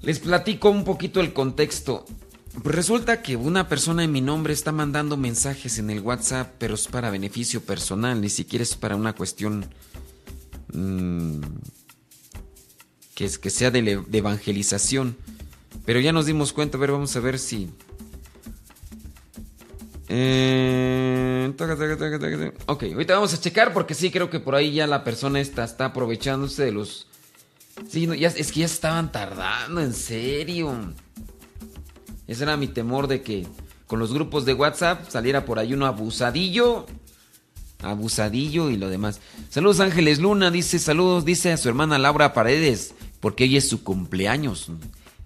[0.00, 2.06] Les platico un poquito el contexto.
[2.62, 6.76] Pues resulta que una persona en mi nombre está mandando mensajes en el WhatsApp, pero
[6.76, 9.66] es para beneficio personal, ni siquiera es para una cuestión
[10.72, 11.42] mmm,
[13.14, 15.18] que, es, que sea de, evangelización.
[15.84, 17.70] Pero ya nos dimos cuenta, a ver, vamos a ver si...
[20.08, 21.52] Eh,
[22.66, 25.64] ok, ahorita vamos a checar porque sí creo que por ahí ya la persona esta
[25.64, 27.06] está aprovechándose de los...
[27.88, 30.92] Sí, no, ya, es que ya estaban tardando, en serio.
[32.26, 33.46] Ese era mi temor de que
[33.86, 36.86] con los grupos de WhatsApp saliera por ahí uno abusadillo.
[37.82, 39.20] Abusadillo y lo demás.
[39.48, 43.82] Saludos Ángeles Luna, dice saludos, dice a su hermana Laura Paredes, porque hoy es su
[43.82, 44.70] cumpleaños.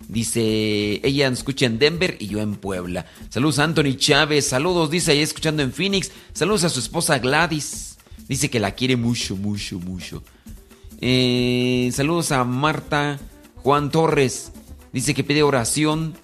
[0.09, 3.07] Dice, ella escucha en Denver y yo en Puebla.
[3.31, 6.13] Saludos a Anthony Chávez, saludos, dice, ahí escuchando en Phoenix.
[6.33, 7.97] Saludos a su esposa Gladys.
[8.29, 10.23] Dice que la quiere mucho, mucho, mucho.
[11.01, 13.19] Eh, saludos a Marta
[13.57, 14.53] Juan Torres.
[14.93, 16.15] Dice que pide oración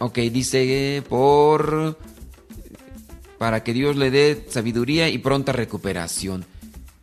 [0.00, 1.98] Ok, dice por
[3.36, 6.44] para que Dios le dé sabiduría y pronta recuperación.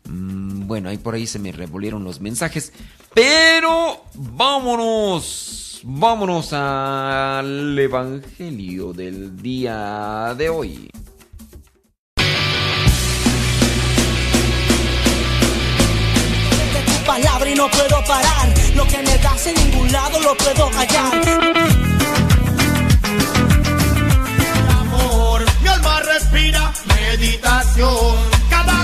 [0.09, 2.73] Mm, bueno, ahí por ahí se me revolvieron los mensajes.
[3.13, 10.89] Pero vámonos, vámonos al Evangelio del día de hoy.
[16.85, 18.53] tu palabra y no puedo parar.
[18.75, 21.65] Lo que me das en ningún lado lo puedo hallar.
[25.61, 28.15] mi alma respira meditación.
[28.49, 28.83] Cada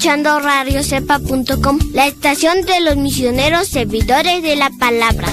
[0.00, 5.28] Escuchando radiocepa.com, la estación de los misioneros servidores de la palabra.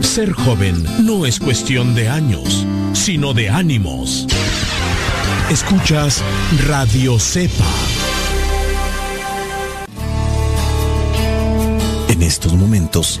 [0.00, 4.26] Ser joven no es cuestión de años, sino de ánimos.
[5.50, 6.22] Escuchas
[6.66, 7.66] Radio Cepa.
[12.08, 13.20] En estos momentos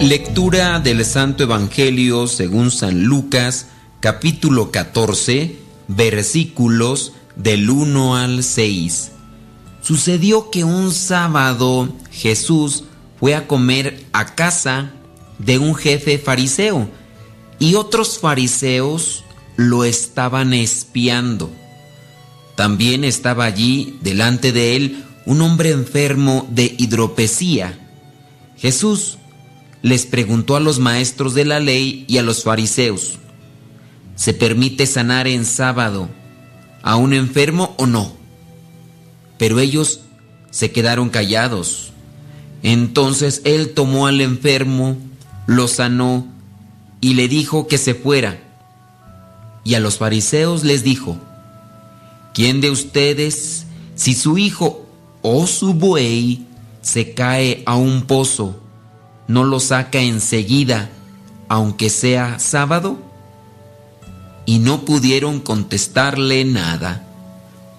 [0.00, 3.68] Lectura del Santo Evangelio según San Lucas,
[4.00, 5.56] capítulo 14,
[5.88, 9.12] versículos del 1 al 6.
[9.80, 12.84] Sucedió que un sábado Jesús
[13.20, 14.90] fue a comer a casa
[15.38, 16.88] de un jefe fariseo
[17.58, 19.24] y otros fariseos
[19.56, 21.50] lo estaban espiando.
[22.56, 27.78] También estaba allí delante de él un hombre enfermo de hidropesía.
[28.56, 29.18] Jesús
[29.84, 33.18] les preguntó a los maestros de la ley y a los fariseos,
[34.16, 36.08] ¿se permite sanar en sábado
[36.82, 38.16] a un enfermo o no?
[39.36, 40.00] Pero ellos
[40.50, 41.92] se quedaron callados.
[42.62, 44.96] Entonces él tomó al enfermo,
[45.46, 46.26] lo sanó
[47.02, 48.42] y le dijo que se fuera.
[49.64, 51.18] Y a los fariseos les dijo,
[52.32, 53.66] ¿quién de ustedes,
[53.96, 54.86] si su hijo
[55.20, 56.46] o su buey
[56.80, 58.63] se cae a un pozo,
[59.28, 60.90] no lo saca enseguida,
[61.48, 62.98] aunque sea sábado?
[64.46, 67.06] Y no pudieron contestarle nada.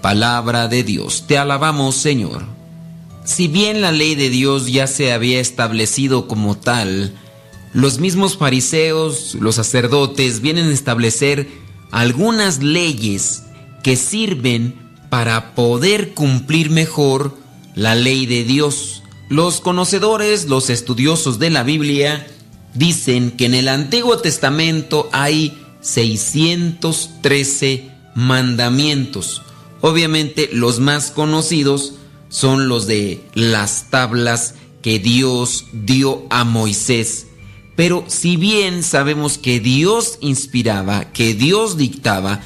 [0.01, 2.45] Palabra de Dios, te alabamos Señor.
[3.23, 7.15] si bien la ley de Dios ya se había establecido como tal,
[7.73, 11.49] los mismos fariseos, los sacerdotes, vienen a establecer
[11.91, 13.43] algunas leyes
[13.83, 14.75] que sirven
[15.09, 17.37] para poder cumplir mejor
[17.75, 19.03] la ley de Dios.
[19.29, 22.27] Los conocedores, los estudiosos de la Biblia,
[22.75, 29.41] dicen que en el Antiguo Testamento hay 613 mandamientos.
[29.81, 31.95] Obviamente los más conocidos
[32.29, 34.53] son los de las tablas
[34.83, 37.25] que Dios dio a Moisés.
[37.75, 42.41] Pero si bien sabemos que Dios inspiraba, que Dios dictaba,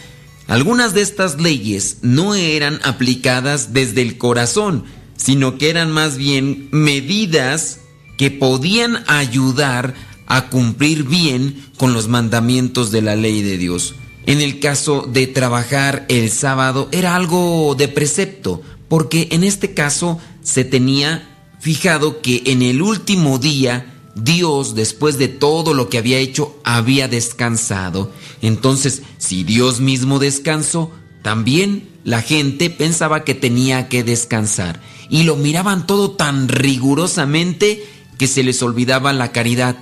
[0.48, 4.86] algunas de estas leyes no eran aplicadas desde el corazón,
[5.30, 7.82] sino que eran más bien medidas
[8.18, 9.94] que podían ayudar
[10.26, 13.94] a cumplir bien con los mandamientos de la ley de Dios.
[14.26, 20.18] En el caso de trabajar el sábado era algo de precepto, porque en este caso
[20.42, 26.18] se tenía fijado que en el último día Dios, después de todo lo que había
[26.18, 28.12] hecho, había descansado.
[28.42, 34.82] Entonces, si Dios mismo descansó, también la gente pensaba que tenía que descansar.
[35.10, 37.86] Y lo miraban todo tan rigurosamente
[38.18, 39.78] que se les olvidaba la caridad.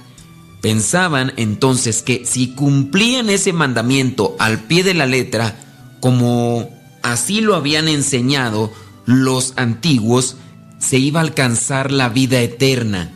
[0.61, 5.59] Pensaban entonces que si cumplían ese mandamiento al pie de la letra,
[5.99, 6.69] como
[7.03, 8.71] así lo habían enseñado
[9.05, 10.37] los antiguos,
[10.79, 13.11] se iba a alcanzar la vida eterna.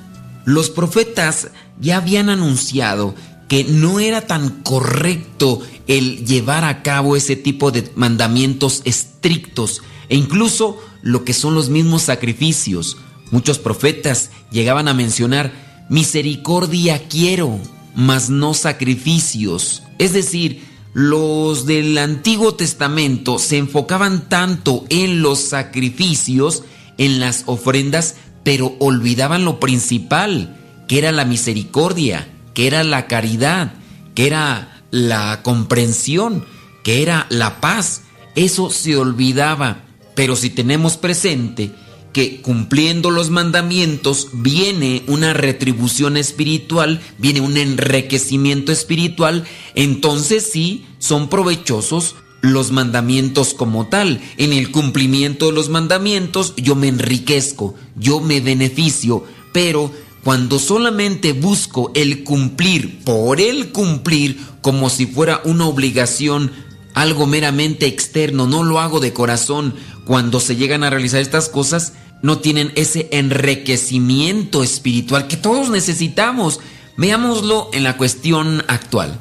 [0.46, 1.50] Los profetas
[1.80, 3.16] ya habían anunciado
[3.48, 10.16] que no era tan correcto el llevar a cabo ese tipo de mandamientos estrictos e
[10.16, 12.98] incluso lo que son los mismos sacrificios.
[13.32, 15.52] Muchos profetas llegaban a mencionar
[15.90, 17.60] misericordia quiero,
[17.96, 19.84] mas no sacrificios.
[20.00, 26.64] Es decir, los del Antiguo Testamento se enfocaban tanto en los sacrificios,
[26.98, 33.74] en las ofrendas, pero olvidaban lo principal, que era la misericordia, que era la caridad,
[34.16, 36.46] que era la comprensión,
[36.84, 38.04] que era la paz.
[38.36, 39.84] Eso se olvidaba.
[40.16, 41.72] Pero si tenemos presente
[42.14, 49.46] que cumpliendo los mandamientos viene una retribución espiritual, viene un enriquecimiento espiritual,
[49.76, 54.20] entonces sí son provechosos los mandamientos como tal.
[54.38, 59.92] En el cumplimiento de los mandamientos yo me enriquezco, yo me beneficio, pero
[60.24, 66.52] cuando solamente busco el cumplir por el cumplir como si fuera una obligación,
[66.94, 69.76] algo meramente externo, no lo hago de corazón,
[70.12, 76.60] cuando se llegan a realizar estas cosas, no tienen ese enriquecimiento espiritual que todos necesitamos.
[76.98, 79.18] Veámoslo en la cuestión actual.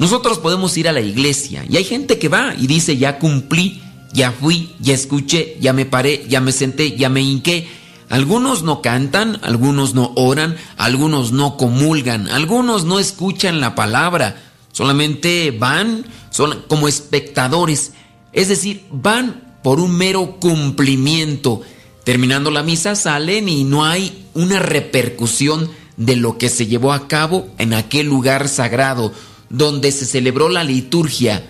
[0.00, 3.84] Nosotros podemos ir a la iglesia y hay gente que va y dice, ya cumplí,
[4.12, 7.68] ya fui, ya escuché, ya me paré, ya me senté, ya me hinqué.
[8.08, 15.52] Algunos no cantan, algunos no oran, algunos no comulgan, algunos no escuchan la palabra, solamente
[15.52, 17.92] van, son como espectadores,
[18.32, 21.62] es decir, van por un mero cumplimiento.
[22.04, 27.06] Terminando la misa salen y no hay una repercusión de lo que se llevó a
[27.06, 29.12] cabo en aquel lugar sagrado
[29.48, 31.44] donde se celebró la liturgia.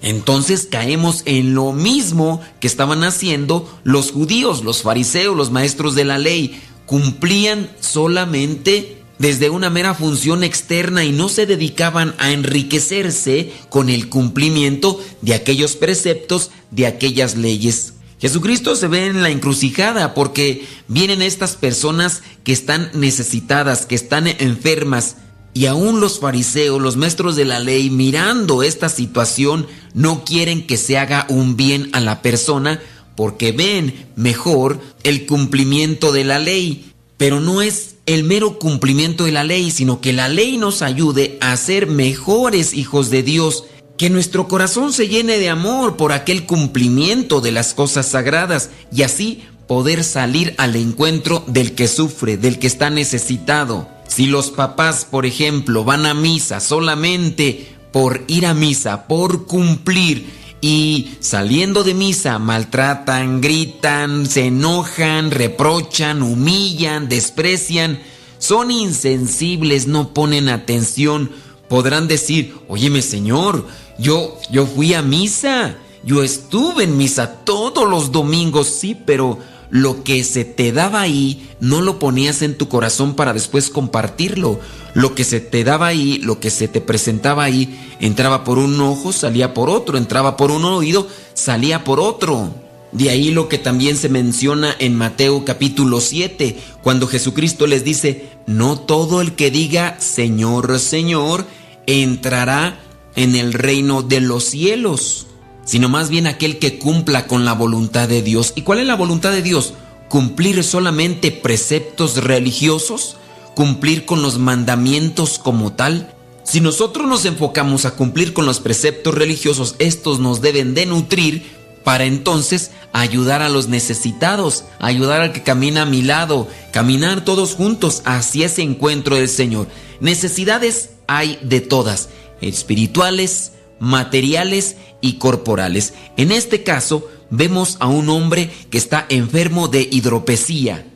[0.00, 6.04] Entonces caemos en lo mismo que estaban haciendo los judíos, los fariseos, los maestros de
[6.04, 6.60] la ley.
[6.86, 14.08] Cumplían solamente desde una mera función externa y no se dedicaban a enriquecerse con el
[14.08, 17.92] cumplimiento de aquellos preceptos, de aquellas leyes.
[18.20, 24.26] Jesucristo se ve en la encrucijada porque vienen estas personas que están necesitadas, que están
[24.26, 25.18] enfermas,
[25.54, 30.76] y aún los fariseos, los maestros de la ley, mirando esta situación, no quieren que
[30.76, 32.80] se haga un bien a la persona
[33.14, 36.92] porque ven mejor el cumplimiento de la ley.
[37.18, 41.38] Pero no es el mero cumplimiento de la ley, sino que la ley nos ayude
[41.40, 43.64] a ser mejores hijos de Dios,
[43.96, 49.02] que nuestro corazón se llene de amor por aquel cumplimiento de las cosas sagradas y
[49.02, 53.88] así poder salir al encuentro del que sufre, del que está necesitado.
[54.08, 60.26] Si los papás, por ejemplo, van a misa solamente por ir a misa, por cumplir,
[60.62, 68.00] y saliendo de misa maltratan, gritan, se enojan, reprochan, humillan, desprecian,
[68.38, 71.32] son insensibles, no ponen atención,
[71.68, 73.66] podrán decir, óyeme Señor,
[73.98, 79.40] yo, yo fui a misa, yo estuve en misa todos los domingos, sí, pero
[79.72, 84.60] lo que se te daba ahí no lo ponías en tu corazón para después compartirlo.
[84.92, 88.78] Lo que se te daba ahí, lo que se te presentaba ahí, entraba por un
[88.82, 92.52] ojo, salía por otro, entraba por un oído, salía por otro.
[92.92, 98.28] De ahí lo que también se menciona en Mateo capítulo 7, cuando Jesucristo les dice,
[98.46, 101.46] no todo el que diga Señor, Señor,
[101.86, 102.78] entrará
[103.16, 105.28] en el reino de los cielos,
[105.64, 108.52] sino más bien aquel que cumpla con la voluntad de Dios.
[108.56, 109.74] ¿Y cuál es la voluntad de Dios?
[110.08, 113.16] Cumplir solamente preceptos religiosos,
[113.54, 116.14] cumplir con los mandamientos como tal.
[116.44, 121.62] Si nosotros nos enfocamos a cumplir con los preceptos religiosos, estos nos deben de nutrir
[121.84, 127.54] para entonces ayudar a los necesitados, ayudar al que camina a mi lado, caminar todos
[127.54, 129.68] juntos hacia ese encuentro del Señor.
[130.00, 132.08] Necesidades hay de todas,
[132.40, 135.92] espirituales, materiales y corporales.
[136.16, 140.86] En este caso, vemos a un hombre que está enfermo de hidropesía.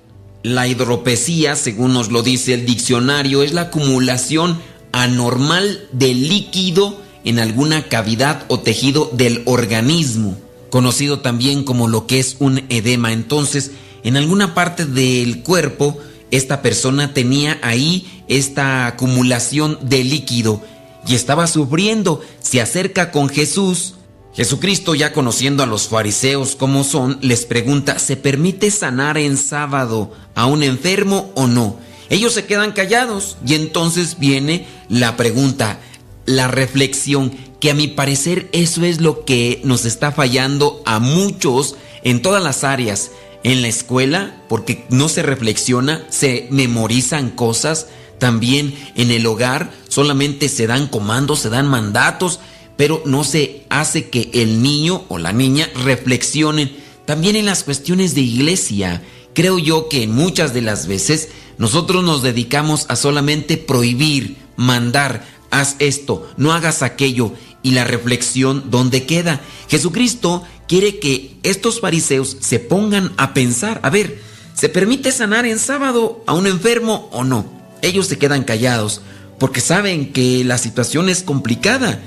[0.43, 4.59] La hidropesía, según nos lo dice el diccionario, es la acumulación
[4.93, 10.39] anormal de líquido en alguna cavidad o tejido del organismo,
[10.71, 13.13] conocido también como lo que es un edema.
[13.13, 13.73] Entonces,
[14.05, 15.99] en alguna parte del cuerpo,
[16.31, 20.63] esta persona tenía ahí esta acumulación de líquido
[21.07, 22.21] y estaba sufriendo.
[22.41, 23.96] Se acerca con Jesús.
[24.37, 30.13] Jesucristo, ya conociendo a los fariseos como son, les pregunta, ¿se permite sanar en sábado
[30.35, 31.79] a un enfermo o no?
[32.11, 35.81] Ellos se quedan callados y entonces viene la pregunta,
[36.27, 41.75] la reflexión, que a mi parecer eso es lo que nos está fallando a muchos
[42.05, 43.11] en todas las áreas.
[43.43, 47.87] En la escuela, porque no se reflexiona, se memorizan cosas,
[48.19, 52.41] también en el hogar solamente se dan comandos, se dan mandatos,
[52.77, 56.77] pero no se hace que el niño o la niña reflexionen.
[57.05, 59.03] También en las cuestiones de iglesia,
[59.35, 65.77] creo yo que muchas de las veces nosotros nos dedicamos a solamente prohibir, mandar, haz
[65.79, 69.41] esto, no hagas aquello, y la reflexión, ¿dónde queda?
[69.69, 74.21] Jesucristo quiere que estos fariseos se pongan a pensar, a ver,
[74.55, 77.45] ¿se permite sanar en sábado a un enfermo o no?
[77.83, 79.01] Ellos se quedan callados
[79.39, 82.01] porque saben que la situación es complicada.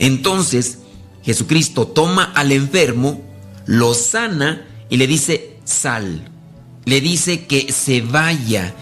[0.00, 0.78] Entonces,
[1.22, 3.22] Jesucristo toma al enfermo,
[3.66, 6.28] lo sana y le dice, sal.
[6.86, 8.74] Le dice que se vaya.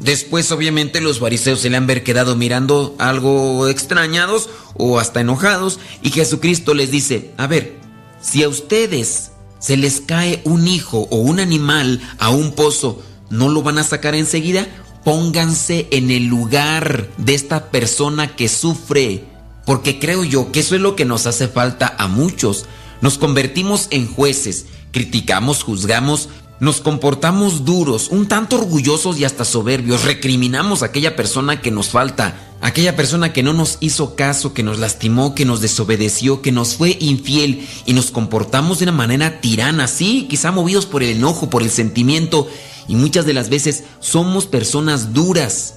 [0.00, 5.78] Después, obviamente, los fariseos se le han ver quedado mirando algo extrañados o hasta enojados.
[6.02, 7.76] Y Jesucristo les dice, a ver,
[8.20, 13.50] si a ustedes se les cae un hijo o un animal a un pozo, ¿no
[13.50, 14.66] lo van a sacar enseguida?
[15.04, 19.24] Pónganse en el lugar de esta persona que sufre,
[19.64, 22.66] porque creo yo que eso es lo que nos hace falta a muchos.
[23.00, 26.28] Nos convertimos en jueces, criticamos, juzgamos,
[26.60, 31.88] nos comportamos duros, un tanto orgullosos y hasta soberbios, recriminamos a aquella persona que nos
[31.88, 36.52] falta, aquella persona que no nos hizo caso, que nos lastimó, que nos desobedeció, que
[36.52, 41.16] nos fue infiel y nos comportamos de una manera tirana, sí, quizá movidos por el
[41.16, 42.46] enojo, por el sentimiento
[42.86, 45.74] y muchas de las veces somos personas duras.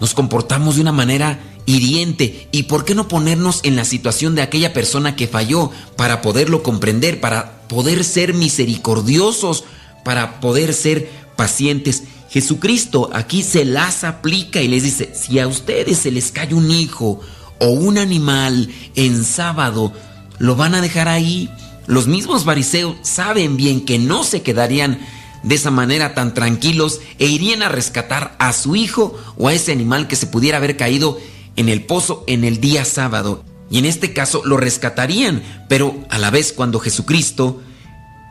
[0.00, 2.48] Nos comportamos de una manera hiriente.
[2.50, 6.62] ¿Y por qué no ponernos en la situación de aquella persona que falló para poderlo
[6.62, 9.64] comprender, para poder ser misericordiosos,
[10.02, 12.04] para poder ser pacientes?
[12.30, 16.70] Jesucristo aquí se las aplica y les dice, si a ustedes se les cae un
[16.70, 17.20] hijo
[17.60, 19.92] o un animal en sábado,
[20.38, 21.50] ¿lo van a dejar ahí?
[21.86, 25.00] Los mismos fariseos saben bien que no se quedarían
[25.42, 29.72] de esa manera tan tranquilos e irían a rescatar a su hijo o a ese
[29.72, 31.18] animal que se pudiera haber caído
[31.58, 33.44] en el pozo en el día sábado.
[33.68, 37.60] Y en este caso lo rescatarían, pero a la vez cuando Jesucristo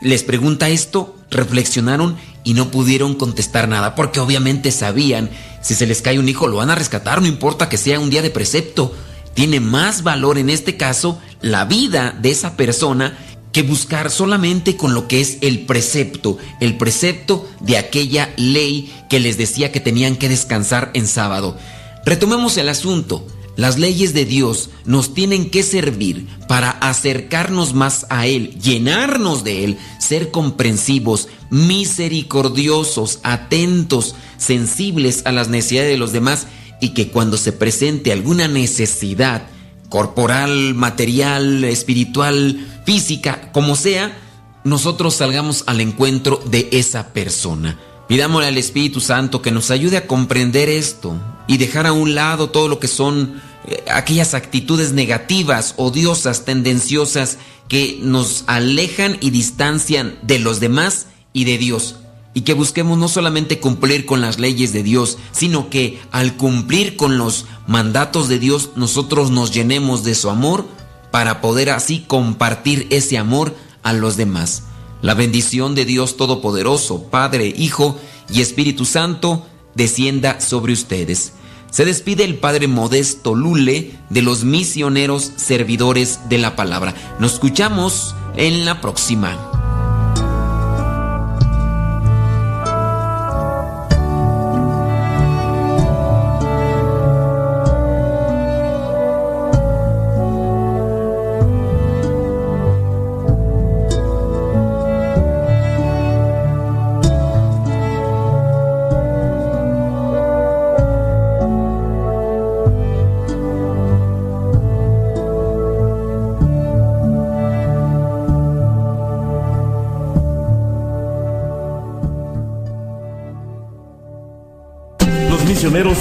[0.01, 2.15] les pregunta esto, reflexionaron
[2.45, 5.29] y no pudieron contestar nada, porque obviamente sabían,
[5.61, 8.09] si se les cae un hijo lo van a rescatar, no importa que sea un
[8.09, 8.95] día de precepto.
[9.33, 13.17] Tiene más valor en este caso la vida de esa persona
[13.51, 19.19] que buscar solamente con lo que es el precepto, el precepto de aquella ley que
[19.19, 21.57] les decía que tenían que descansar en sábado.
[22.07, 23.27] Retomemos el asunto.
[23.57, 29.65] Las leyes de Dios nos tienen que servir para acercarnos más a Él, llenarnos de
[29.65, 36.47] Él, ser comprensivos, misericordiosos, atentos, sensibles a las necesidades de los demás
[36.79, 39.47] y que cuando se presente alguna necesidad
[39.89, 44.17] corporal, material, espiritual, física, como sea,
[44.63, 47.77] nosotros salgamos al encuentro de esa persona.
[48.07, 52.49] Pidámosle al Espíritu Santo que nos ayude a comprender esto y dejar a un lado
[52.49, 57.37] todo lo que son eh, aquellas actitudes negativas, odiosas, tendenciosas
[57.67, 61.97] que nos alejan y distancian de los demás y de Dios.
[62.33, 66.95] Y que busquemos no solamente cumplir con las leyes de Dios, sino que al cumplir
[66.95, 70.65] con los mandatos de Dios nosotros nos llenemos de su amor
[71.11, 74.63] para poder así compartir ese amor a los demás.
[75.01, 77.99] La bendición de Dios Todopoderoso, Padre, Hijo
[78.31, 79.45] y Espíritu Santo,
[79.75, 81.33] descienda sobre ustedes.
[81.69, 86.95] Se despide el Padre Modesto Lule de los misioneros servidores de la palabra.
[87.19, 89.56] Nos escuchamos en la próxima.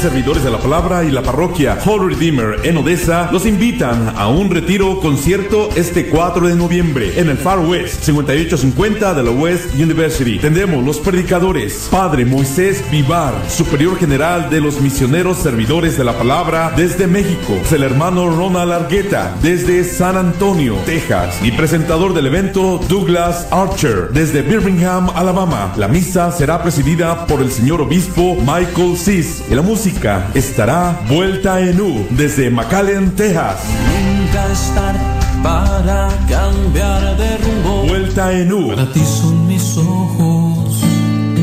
[0.06, 4.48] Servidores de la palabra y la parroquia Holy Redeemer en Odessa los invitan a un
[4.50, 10.38] retiro concierto este 4 de noviembre en el Far West 5850 de la West University.
[10.38, 16.72] Tendremos los predicadores Padre Moisés Vivar, Superior General de los Misioneros Servidores de la Palabra
[16.76, 23.48] desde México, el hermano Ronald Argueta desde San Antonio, Texas y presentador del evento Douglas
[23.50, 25.74] Archer desde Birmingham, Alabama.
[25.76, 29.95] La misa será presidida por el señor obispo Michael Cis y la música
[30.34, 33.62] estará vuelta en U desde McAllen, Texas.
[33.64, 34.94] Nunca estar
[35.42, 37.86] para cambiar de rumbo.
[37.88, 38.68] Vuelta en U.
[38.68, 40.82] Para ti son mis ojos.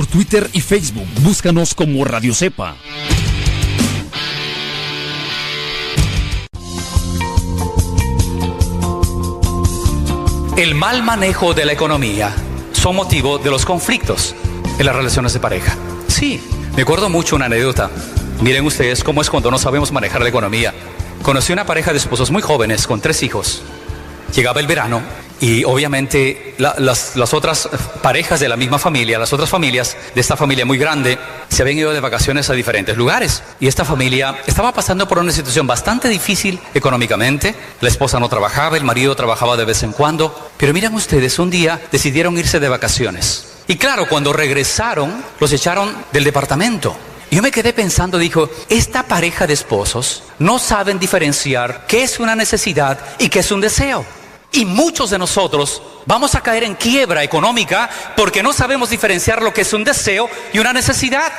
[0.00, 1.06] Por Twitter y Facebook.
[1.20, 2.74] Búscanos como Radio Cepa.
[10.56, 12.34] El mal manejo de la economía
[12.72, 14.34] son motivo de los conflictos
[14.78, 15.76] en las relaciones de pareja.
[16.08, 16.40] Sí,
[16.76, 17.90] me acuerdo mucho una anécdota.
[18.40, 20.72] Miren ustedes cómo es cuando no sabemos manejar la economía.
[21.20, 23.60] Conocí una pareja de esposos muy jóvenes con tres hijos.
[24.34, 25.02] Llegaba el verano
[25.40, 27.68] y obviamente las, las, otras
[28.02, 31.18] parejas de la misma familia, las otras familias de esta familia muy grande,
[31.48, 33.42] se habían ido de vacaciones a diferentes lugares.
[33.58, 37.54] Y esta familia estaba pasando por una situación bastante difícil económicamente.
[37.80, 40.50] La esposa no trabajaba, el marido trabajaba de vez en cuando.
[40.58, 43.46] Pero miren ustedes, un día decidieron irse de vacaciones.
[43.66, 46.94] Y claro, cuando regresaron, los echaron del departamento.
[47.30, 52.34] Yo me quedé pensando, dijo, esta pareja de esposos no saben diferenciar qué es una
[52.34, 54.04] necesidad y qué es un deseo.
[54.52, 59.52] Y muchos de nosotros vamos a caer en quiebra económica porque no sabemos diferenciar lo
[59.52, 61.32] que es un deseo y una necesidad.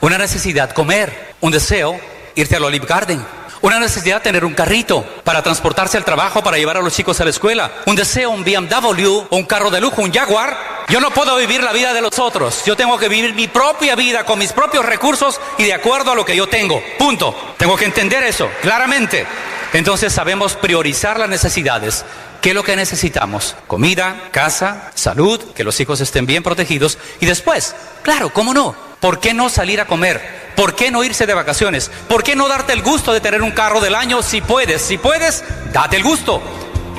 [0.00, 1.98] Una necesidad comer, un deseo
[2.36, 3.24] irte al Olive Garden,
[3.62, 7.24] una necesidad tener un carrito para transportarse al trabajo, para llevar a los chicos a
[7.24, 10.56] la escuela, un deseo un BMW un carro de lujo, un Jaguar.
[10.88, 12.64] Yo no puedo vivir la vida de los otros.
[12.64, 16.14] Yo tengo que vivir mi propia vida con mis propios recursos y de acuerdo a
[16.14, 16.80] lo que yo tengo.
[16.98, 17.54] Punto.
[17.58, 19.26] Tengo que entender eso claramente.
[19.72, 22.04] Entonces sabemos priorizar las necesidades
[22.40, 23.56] ¿Qué es lo que necesitamos?
[23.66, 26.98] Comida, casa, salud, que los hijos estén bien protegidos.
[27.20, 28.76] Y después, claro, ¿cómo no?
[29.00, 30.52] ¿Por qué no salir a comer?
[30.54, 31.90] ¿Por qué no irse de vacaciones?
[32.08, 34.82] ¿Por qué no darte el gusto de tener un carro del año si puedes?
[34.82, 36.40] Si puedes, date el gusto.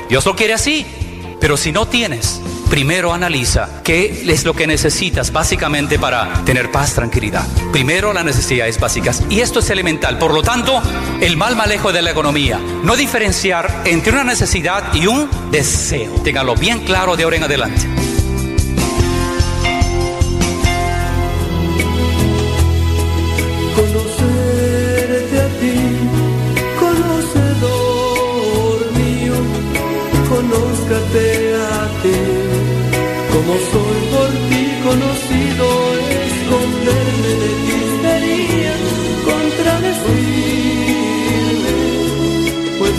[0.08, 0.86] Dios lo quiere así.
[1.40, 2.40] Pero si no tienes,
[2.70, 7.46] primero analiza qué es lo que necesitas básicamente para tener paz, tranquilidad.
[7.72, 9.22] Primero las necesidades básicas.
[9.28, 10.16] Y esto es elemental.
[10.18, 10.80] Por lo tanto,
[11.20, 12.58] el mal manejo de la economía.
[12.84, 16.14] No diferenciar entre una necesidad y un deseo.
[16.22, 18.09] Téngalo bien claro de ahora en adelante.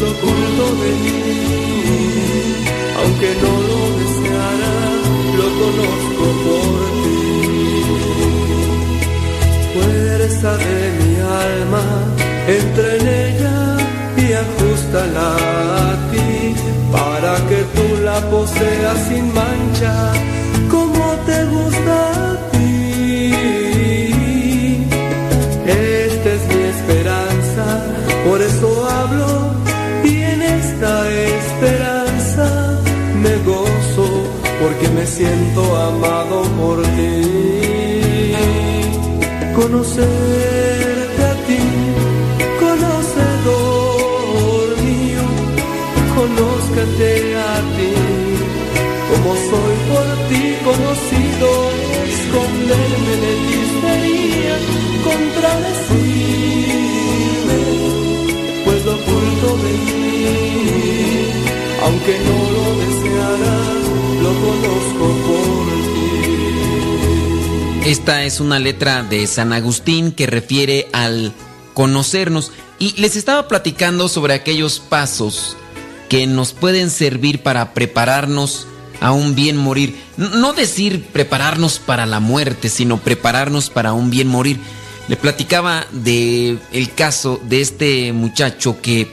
[0.04, 1.20] oculto de mí,
[3.00, 4.76] aunque no lo deseara,
[5.40, 7.22] lo conozco por ti.
[9.74, 11.14] Fuerza de mi
[11.46, 11.86] alma,
[12.48, 13.58] entra en ella
[14.18, 15.30] y ajustala
[15.88, 16.56] a ti,
[16.92, 19.94] para que tú la poseas sin mancha,
[20.70, 22.41] como te gusta
[35.16, 37.16] siento amado por ti.
[39.56, 41.64] Conocerte a ti,
[42.64, 45.26] conocedor mío,
[46.16, 47.38] conózcate a
[47.76, 47.94] ti,
[49.10, 51.50] como soy por ti conocido,
[52.14, 54.54] esconderme en el misterio,
[55.10, 57.60] contradecirme,
[58.66, 60.10] pues lo oculto de mí,
[61.86, 63.56] aunque no lo deseara,
[67.86, 71.34] Esta es una letra de San Agustín que refiere al
[71.74, 72.52] conocernos.
[72.80, 75.58] Y les estaba platicando sobre aquellos pasos
[76.08, 78.68] que nos pueden servir para prepararnos
[79.02, 79.96] a un bien morir.
[80.18, 84.60] No decir prepararnos para la muerte, sino prepararnos para un bien morir.
[85.08, 89.12] Le platicaba de el caso de este muchacho que,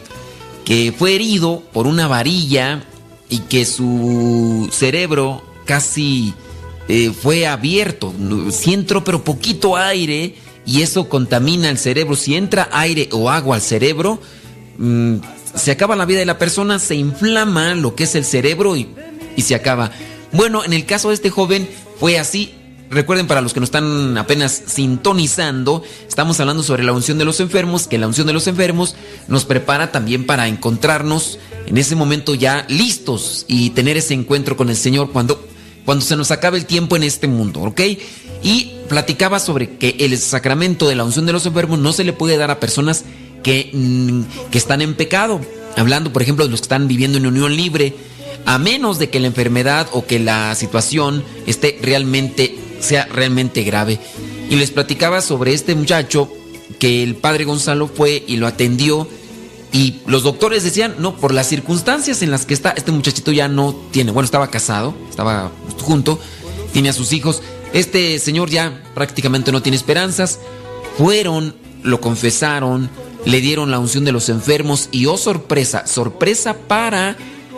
[0.65, 2.85] que fue herido por una varilla
[3.29, 6.35] y que su cerebro casi
[6.89, 8.13] eh, fue abierto.
[8.51, 12.17] Si entró pero poquito aire y eso contamina el cerebro.
[12.17, 14.21] Si entra aire o agua al cerebro,
[14.79, 15.17] mm,
[15.55, 18.89] se acaba la vida de la persona, se inflama lo que es el cerebro y,
[19.37, 19.91] y se acaba.
[20.33, 21.69] Bueno, en el caso de este joven
[21.99, 22.55] fue así.
[22.91, 27.39] Recuerden para los que nos están apenas sintonizando, estamos hablando sobre la unción de los
[27.41, 32.35] enfermos, que la unción de los enfermos nos prepara también para encontrarnos en ese momento
[32.35, 35.47] ya listos y tener ese encuentro con el Señor cuando,
[35.85, 37.81] cuando se nos acabe el tiempo en este mundo, ¿ok?
[38.43, 42.15] Y platicaba sobre que el sacramento de la unción de los enfermos no se le
[42.15, 43.05] puede dar a personas
[43.43, 45.43] que, mm, que están en pecado.
[45.77, 47.95] Hablando, por ejemplo, de los que están viviendo en unión libre,
[48.47, 53.99] a menos de que la enfermedad o que la situación esté realmente, sea realmente grave.
[54.51, 56.31] Y les platicaba sobre este muchacho
[56.79, 59.09] que el padre Gonzalo fue y lo atendió.
[59.73, 63.49] Y los doctores decían, no, por las circunstancias en las que está, este muchachito ya
[63.49, 65.51] no tiene, bueno, estaba casado, estaba
[65.83, 66.19] junto,
[66.73, 67.43] tiene a sus hijos.
[67.75, 70.39] Este señor ya prácticamente no tiene esperanzas.
[70.97, 72.89] Fueron, lo confesaron,
[73.25, 77.17] le dieron la unción de los enfermos y oh sorpresa, sorpresa para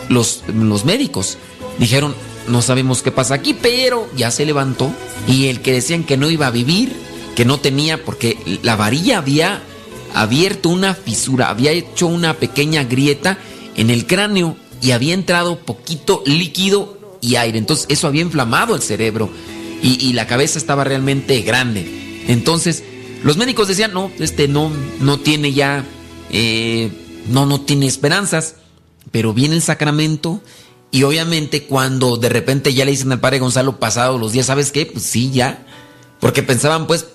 [0.09, 1.39] los, los médicos.
[1.79, 2.15] Dijeron,
[2.49, 4.93] no sabemos qué pasa aquí, pero ya se levantó.
[5.29, 6.93] Y el que decían que no iba a vivir,
[7.37, 9.63] que no tenía, porque la varilla había
[10.15, 13.39] abierto una fisura, había hecho una pequeña grieta
[13.77, 17.59] en el cráneo y había entrado poquito líquido y aire.
[17.59, 19.31] Entonces eso había inflamado el cerebro
[19.83, 22.25] y, la cabeza estaba realmente grande.
[22.29, 22.83] Entonces
[23.23, 24.71] los médicos decían, no, este no,
[25.01, 25.85] no tiene ya,
[26.31, 26.91] eh,
[27.29, 28.57] no, no tiene esperanzas,
[29.11, 30.43] pero viene el sacramento
[30.91, 34.73] y obviamente cuando de repente ya le dicen al padre Gonzalo pasado los días, ¿sabes
[34.73, 34.87] qué?
[34.87, 35.67] Pues sí, ya,
[36.21, 37.07] porque pensaban pues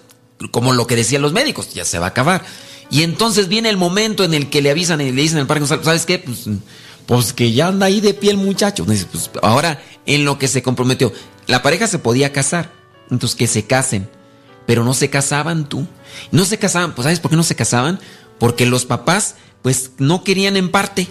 [0.52, 2.44] como lo que decían los médicos, ya se va a acabar.
[2.90, 5.62] Y entonces viene el momento en el que le avisan y le dicen al padre
[5.62, 6.20] Gonzalo, ¿sabes qué?
[6.20, 6.46] Pues,
[7.06, 8.86] pues que ya anda ahí de pie el muchacho.
[8.86, 11.12] Dice, pues ahora en lo que se comprometió,
[11.48, 12.72] la pareja se podía casar,
[13.10, 14.10] entonces que se casen
[14.66, 15.88] pero no se casaban tú.
[16.32, 18.00] No se casaban, pues ¿sabes por qué no se casaban?
[18.40, 21.08] Porque los papás pues no querían en parte.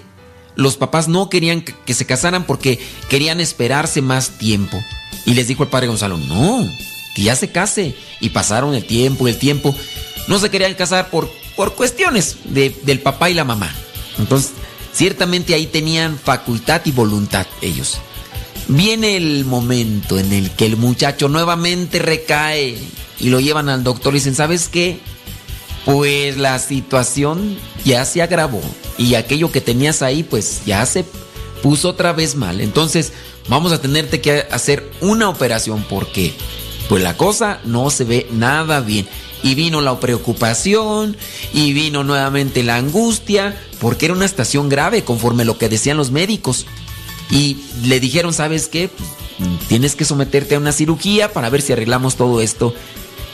[0.57, 2.79] Los papás no querían que, se casaran porque
[3.09, 4.83] querían esperarse más tiempo.
[5.27, 6.69] Y les dijo el padre Gonzalo, no,
[7.15, 7.95] que ya se case.
[8.21, 9.75] Y pasaron el tiempo, el tiempo.
[10.29, 13.75] No se querían casar por, por cuestiones de- del papá y la mamá.
[14.19, 14.53] Entonces,
[14.93, 17.99] ciertamente ahí tenían facultad y voluntad ellos.
[18.69, 22.79] Viene el momento en el que el muchacho nuevamente recae
[23.21, 25.01] y lo llevan al doctor y dicen, ¿sabes qué?
[25.85, 28.63] Pues la situación ya se agravó
[28.97, 31.05] y aquello que tenías ahí pues ya se
[31.63, 32.61] puso otra vez mal.
[32.61, 33.13] Entonces
[33.49, 36.33] vamos a tenerte que hacer una operación porque
[36.89, 39.07] pues la cosa no se ve nada bien.
[39.43, 41.19] Y vino la preocupación
[41.53, 46.11] y vino nuevamente la angustia porque era una estación grave conforme lo que decían los
[46.11, 46.65] médicos.
[47.31, 48.89] Y le dijeron, ¿sabes qué?
[49.69, 52.75] Tienes que someterte a una cirugía para ver si arreglamos todo esto.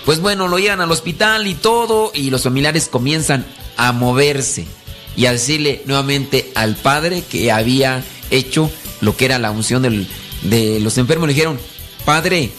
[0.05, 3.47] Pues bueno, lo llevan al hospital y todo, y los familiares comienzan
[3.77, 4.67] a moverse
[5.17, 8.71] y a decirle nuevamente al padre que había hecho
[9.01, 9.83] lo que era la unción
[10.43, 11.29] de los enfermos.
[11.29, 11.59] Le dijeron,
[12.05, 12.51] padre,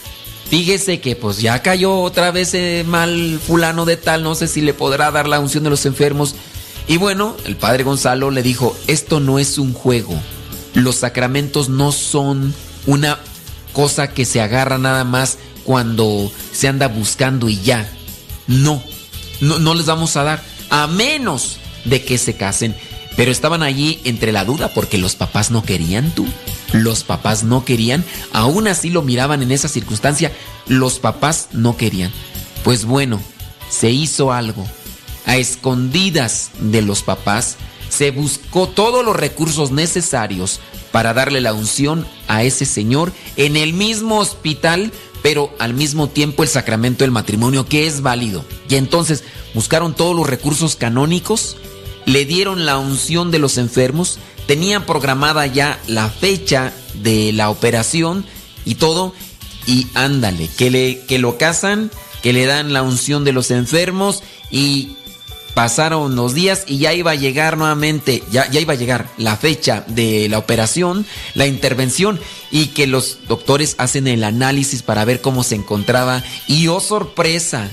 [0.50, 4.62] fíjese que pues ya cayó otra vez eh, mal fulano de tal, no sé si
[4.62, 6.36] le podrá dar la unción de los enfermos.
[6.88, 10.14] Y bueno, el padre Gonzalo le dijo, esto no es un juego.
[10.74, 12.54] Los sacramentos no son
[12.86, 13.20] una
[13.74, 15.38] cosa que se agarra nada más
[15.72, 17.90] cuando se anda buscando y ya.
[18.46, 18.84] No,
[19.40, 22.76] no, no les vamos a dar, a menos de que se casen.
[23.16, 26.28] Pero estaban allí entre la duda porque los papás no querían tú.
[26.74, 28.04] Los papás no querían,
[28.34, 30.34] aún así lo miraban en esa circunstancia,
[30.68, 32.12] los papás no querían.
[32.66, 33.22] Pues bueno,
[33.70, 34.68] se hizo algo.
[35.26, 37.56] A escondidas de los papás,
[37.88, 40.60] se buscó todos los recursos necesarios
[40.92, 44.92] para darle la unción a ese señor en el mismo hospital,
[45.22, 48.46] pero al mismo tiempo el sacramento del matrimonio que es válido.
[48.70, 51.58] Y entonces buscaron todos los recursos canónicos,
[52.06, 58.26] le dieron la unción de los enfermos, tenían programada ya la fecha de la operación
[58.66, 59.14] y todo,
[59.68, 61.92] y ándale, que, le, que lo casan,
[62.24, 64.98] que le dan la unción de los enfermos y
[65.54, 69.38] pasaron los días y ya iba a llegar nuevamente, ya, ya iba a llegar la
[69.38, 72.20] fecha de la operación, la intervención
[72.52, 77.70] y que los doctores hacen el análisis para ver cómo se encontraba y oh sorpresa,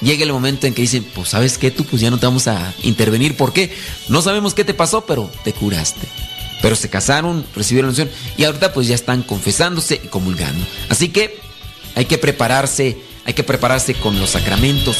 [0.00, 2.48] llega el momento en que dicen, pues sabes qué, tú pues ya no te vamos
[2.48, 3.74] a intervenir, ¿por qué?
[4.08, 6.06] No sabemos qué te pasó, pero te curaste.
[6.62, 10.66] Pero se casaron, recibieron la unción y ahorita pues ya están confesándose y comulgando.
[10.90, 11.38] Así que
[11.94, 14.96] hay que prepararse, hay que prepararse con los sacramentos.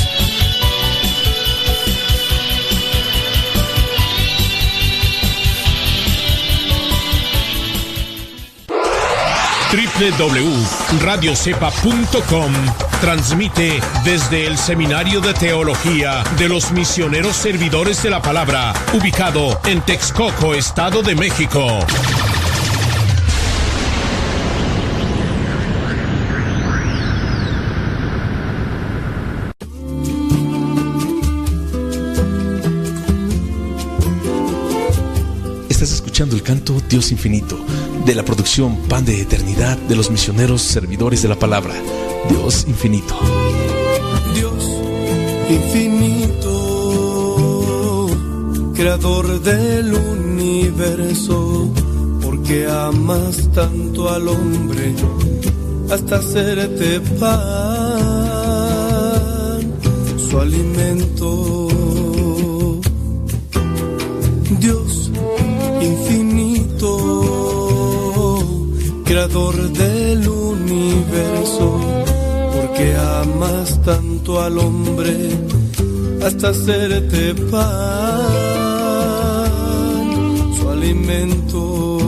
[10.01, 12.53] www.radiocepa.com
[13.03, 19.83] transmite desde el Seminario de Teología de los Misioneros Servidores de la Palabra, ubicado en
[19.83, 21.81] Texcoco, Estado de México.
[35.69, 37.59] Estás escuchando el canto Dios Infinito
[38.07, 41.75] de la producción Pan de Eternidad de los misioneros servidores de la palabra.
[42.29, 43.15] Dios infinito.
[44.35, 44.65] Dios
[45.49, 46.47] infinito,
[48.75, 51.69] creador del universo,
[52.23, 54.95] porque amas tanto al hombre
[55.91, 57.31] hasta hacerte pan,
[60.29, 61.69] su alimento.
[64.61, 65.10] Dios
[69.11, 71.81] creador del universo,
[72.55, 75.31] porque amas tanto al hombre
[76.25, 77.91] hasta hacerte pan,
[80.57, 81.99] su alimento.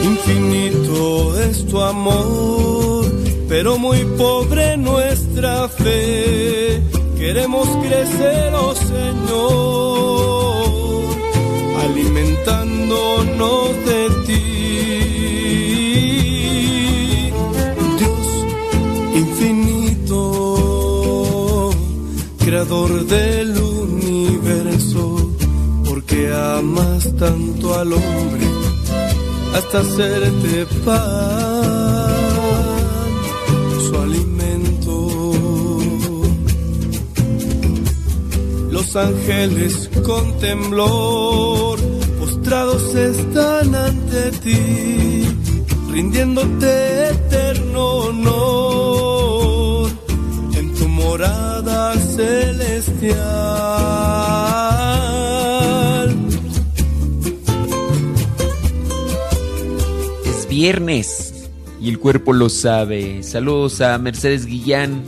[0.00, 3.04] Infinito es tu amor,
[3.48, 6.80] pero muy pobre nuestra fe.
[7.18, 10.35] Queremos crecer, oh Señor,
[12.46, 14.42] alimentándonos de ti.
[17.98, 18.28] Dios
[19.14, 20.20] infinito,
[22.38, 25.30] creador del universo,
[25.84, 28.46] porque amas tanto al hombre
[29.54, 32.06] hasta hacerte pan,
[33.88, 35.32] su alimento.
[38.70, 41.65] Los ángeles con temblor
[42.46, 45.24] postrados están ante ti,
[45.90, 49.90] rindiéndote eterno honor
[50.54, 53.16] en tu morada celestial.
[60.24, 63.24] Es viernes y el cuerpo lo sabe.
[63.24, 65.02] Saludos a Mercedes Guillán.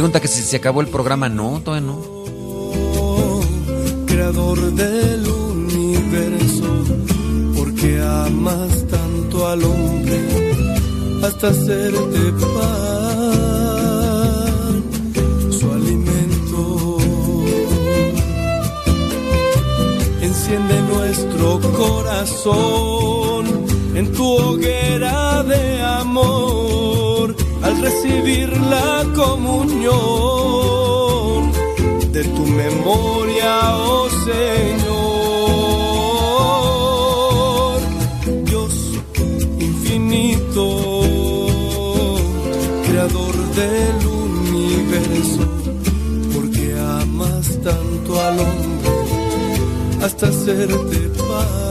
[0.00, 1.28] Pregunta que si se acabó el programa.
[1.28, 2.00] No, todavía no.
[4.06, 6.84] creador del universo,
[7.54, 10.18] porque amas tanto al hombre
[11.22, 13.52] hasta hacerte pan,
[15.52, 16.96] su alimento.
[20.22, 23.44] Enciende nuestro corazón
[23.94, 26.79] en tu hoguera de amor
[27.62, 29.90] al recibir la comunión
[32.12, 35.20] de tu memoria, oh Señor.
[38.44, 38.74] Dios
[39.58, 40.64] infinito,
[42.86, 45.42] creador del universo,
[46.34, 48.70] porque amas tanto al hombre
[50.02, 50.98] hasta hacerte
[51.28, 51.69] pan,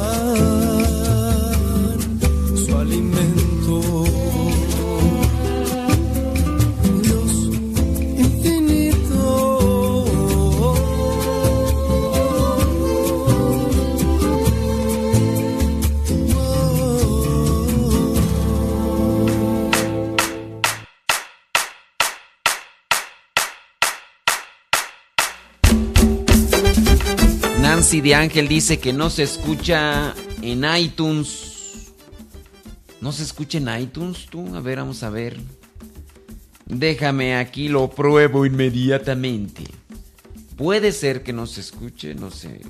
[28.14, 31.92] Ángel dice que no se escucha en iTunes.
[33.02, 34.56] ¿No se escucha en iTunes tú?
[34.56, 35.38] A ver, vamos a ver.
[36.66, 39.64] Déjame aquí, lo pruebo inmediatamente.
[40.56, 42.62] Puede ser que no se escuche, no sé.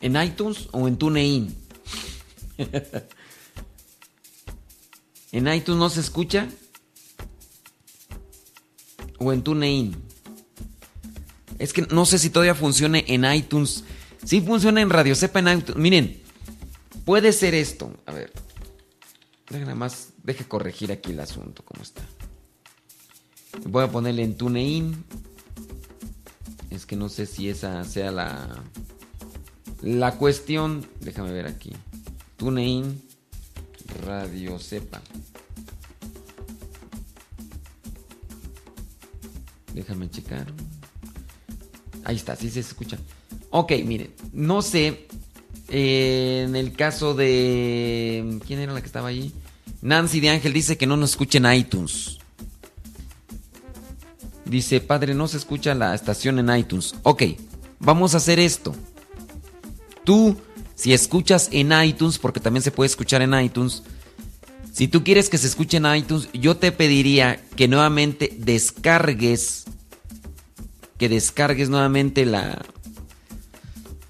[0.00, 1.54] ¿En iTunes o en TuneIn?
[5.32, 6.48] ¿En iTunes no se escucha?
[9.18, 10.07] ¿O en TuneIn?
[11.58, 13.84] Es que no sé si todavía funcione en iTunes.
[14.24, 15.76] Sí funciona en Radio Sepa en iTunes.
[15.76, 16.22] Miren,
[17.04, 17.92] puede ser esto.
[18.06, 18.32] A ver.
[19.50, 22.02] Nada más, deje corregir aquí el asunto, cómo está.
[23.66, 25.04] Voy a ponerle en TuneIn.
[26.70, 28.62] Es que no sé si esa sea la
[29.82, 30.86] la cuestión.
[31.00, 31.72] Déjame ver aquí.
[32.36, 33.02] TuneIn
[34.04, 35.00] Radio Sepa.
[39.72, 40.46] Déjame checar.
[42.08, 42.98] Ahí está, sí se escucha.
[43.50, 45.06] Ok, miren, no sé.
[45.68, 48.40] eh, en el caso de.
[48.46, 49.30] ¿Quién era la que estaba allí?
[49.82, 52.18] Nancy de Ángel dice que no nos escuchen iTunes.
[54.46, 56.94] Dice, padre, no se escucha la estación en iTunes.
[57.02, 57.24] Ok,
[57.78, 58.74] vamos a hacer esto.
[60.02, 60.34] Tú,
[60.74, 63.82] si escuchas en iTunes, porque también se puede escuchar en iTunes,
[64.72, 69.64] si tú quieres que se escuche en iTunes, yo te pediría que nuevamente descargues,
[70.98, 72.60] que descargues nuevamente la,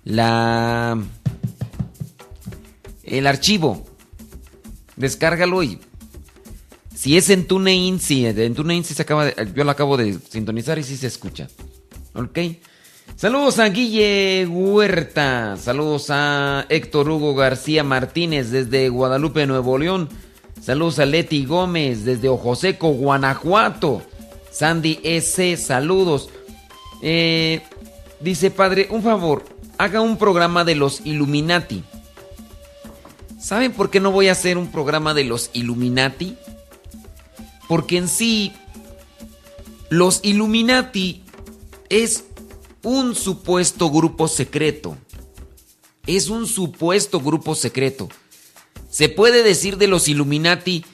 [0.05, 0.99] la,
[3.05, 3.86] el archivo.
[4.97, 5.78] Descárgalo y
[6.95, 10.18] si es en TuneIn, sí, en TuneIn sí se acaba de, yo lo acabo de
[10.28, 11.47] sintonizar y sí se escucha.
[12.14, 12.39] ¿Ok?
[13.14, 20.09] Saludos a Guille Huerta, saludos a Héctor Hugo García Martínez desde Guadalupe, Nuevo León.
[20.61, 24.03] Saludos a Leti Gómez desde Ojoseco, Guanajuato.
[24.51, 26.30] Sandy S, saludos.
[27.03, 27.62] Eh,
[28.20, 29.44] dice, padre, un favor,
[29.78, 31.84] haga un programa de los Illuminati.
[33.40, 36.36] ¿Saben por qué no voy a hacer un programa de los Illuminati?
[37.68, 38.53] Porque en sí,
[39.90, 41.22] los Illuminati
[41.88, 42.24] es
[42.82, 44.96] un supuesto grupo secreto.
[46.07, 48.09] Es un supuesto grupo secreto.
[48.90, 50.84] Se puede decir de los Illuminati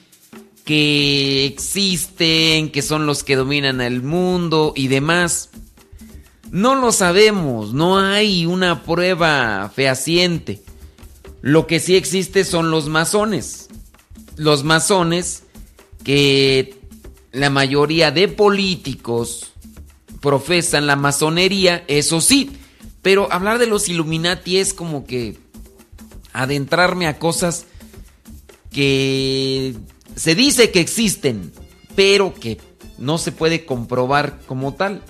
[0.65, 5.49] que existen, que son los que dominan el mundo y demás.
[6.55, 10.61] No lo sabemos, no hay una prueba fehaciente.
[11.41, 13.67] Lo que sí existe son los masones.
[14.37, 15.43] Los masones
[16.05, 16.79] que
[17.33, 19.51] la mayoría de políticos
[20.21, 22.53] profesan la masonería, eso sí.
[23.01, 25.37] Pero hablar de los Illuminati es como que
[26.31, 27.65] adentrarme a cosas
[28.71, 29.75] que
[30.15, 31.51] se dice que existen,
[31.97, 32.61] pero que
[32.97, 35.03] no se puede comprobar como tal.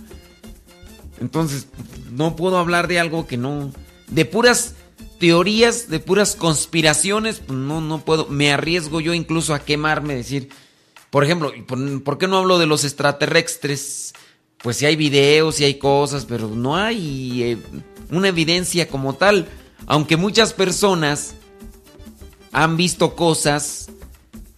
[1.20, 1.68] Entonces,
[2.12, 3.72] no puedo hablar de algo que no...
[4.08, 4.76] De puras
[5.20, 8.28] teorías, de puras conspiraciones, pues no, no puedo.
[8.28, 10.50] Me arriesgo yo incluso a quemarme, decir...
[11.10, 11.54] Por ejemplo,
[12.04, 14.14] ¿por, qué no hablo de los extraterrestres?
[14.58, 17.58] Pues sí hay videos, sí hay cosas, pero no hay eh,
[18.12, 19.48] una evidencia como tal.
[19.86, 21.36] Aunque muchas personas
[22.52, 23.90] han visto cosas,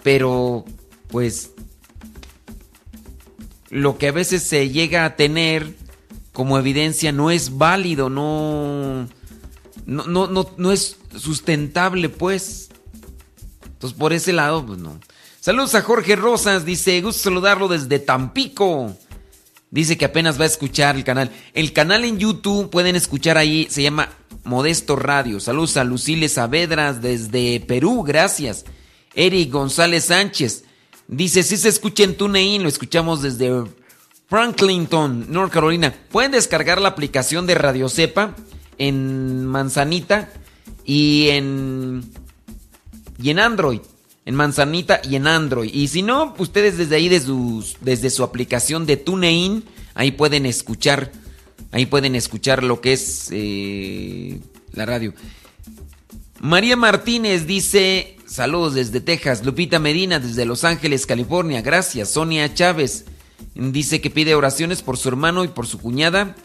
[0.02, 0.66] pero
[1.10, 1.52] pues
[3.70, 5.76] lo que a veces se llega a tener
[6.38, 9.08] como evidencia no es válido, no,
[9.88, 12.70] no, no, no, no es sustentable, pues.
[13.66, 15.00] Entonces, por ese lado, pues no.
[15.40, 18.96] Saludos a Jorge Rosas, dice, gusto saludarlo desde Tampico.
[19.72, 21.32] Dice que apenas va a escuchar el canal.
[21.56, 24.10] El canal en YouTube pueden escuchar ahí, se llama
[24.44, 25.40] Modesto Radio.
[25.40, 28.64] Saludos a Lucile Saavedras desde Perú, gracias.
[29.16, 30.66] Eric González Sánchez
[31.08, 33.64] dice, si se escucha en TuneIn, lo escuchamos desde
[34.28, 35.94] Franklinton, North Carolina.
[36.12, 38.36] Pueden descargar la aplicación de Radio Cepa
[38.78, 40.30] en Manzanita
[40.86, 42.04] y en
[43.22, 43.80] y en Android,
[44.26, 45.74] en Manzanita y en Android.
[45.74, 49.64] Y si no, ustedes desde ahí, desde su, desde su aplicación de TuneIn,
[49.96, 51.12] ahí pueden escuchar,
[51.72, 54.40] ahí pueden escuchar lo que es eh,
[54.74, 55.14] la radio.
[56.40, 59.44] María Martínez dice, saludos desde Texas.
[59.44, 61.62] Lupita Medina desde Los Ángeles, California.
[61.62, 62.12] Gracias.
[62.12, 63.06] Sonia Chávez
[63.56, 66.36] dice que pide oraciones por su hermano y por su cuñada.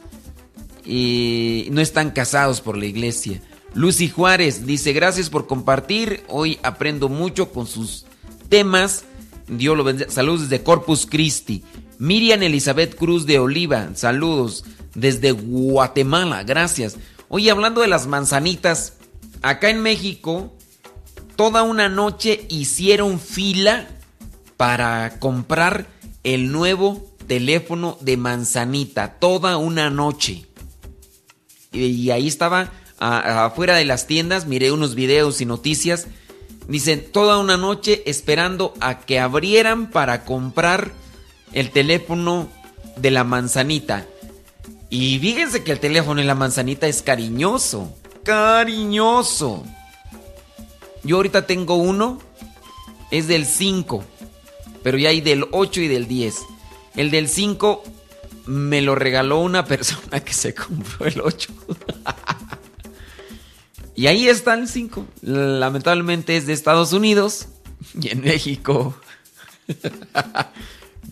[0.85, 3.40] Y no están casados por la iglesia.
[3.74, 6.24] Lucy Juárez dice, gracias por compartir.
[6.28, 8.05] Hoy aprendo mucho con sus
[8.48, 9.05] temas.
[9.48, 10.10] Dios lo bendiga.
[10.10, 11.62] Saludos desde Corpus Christi.
[11.98, 13.90] Miriam Elizabeth Cruz de Oliva.
[13.94, 14.64] Saludos
[14.94, 16.43] desde Guatemala.
[16.43, 16.97] Gracias.
[17.28, 18.94] Oye, hablando de las manzanitas,
[19.40, 20.52] acá en México,
[21.36, 23.89] toda una noche hicieron fila
[24.56, 25.86] para comprar
[26.24, 29.19] el nuevo teléfono de manzanita.
[29.19, 30.47] Toda una noche.
[31.73, 36.07] y ahí estaba afuera de las tiendas, miré unos videos y noticias.
[36.69, 40.93] Dicen, toda una noche esperando a que abrieran para comprar
[41.53, 42.49] el teléfono
[42.97, 44.07] de la manzanita.
[44.89, 47.93] Y fíjense que el teléfono de la manzanita es cariñoso.
[48.23, 49.65] Cariñoso.
[51.03, 52.20] Yo ahorita tengo uno.
[53.11, 54.05] Es del 5.
[54.83, 56.37] Pero ya hay del 8 y del 10.
[56.97, 57.83] El del 5
[58.47, 61.53] me lo regaló una persona que se compró el 8.
[63.97, 65.07] y ahí está el 5.
[65.23, 67.49] Lamentablemente es de Estados Unidos
[68.01, 68.95] y en México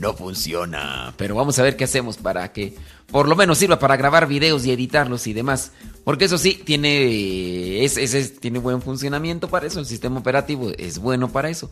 [0.01, 1.13] no funciona.
[1.17, 2.75] Pero vamos a ver qué hacemos para que
[3.11, 5.73] por lo menos sirva para grabar videos y editarlos y demás.
[6.05, 9.79] Porque eso sí, tiene, es, tiene buen funcionamiento para eso.
[9.79, 11.71] El sistema operativo es bueno para eso.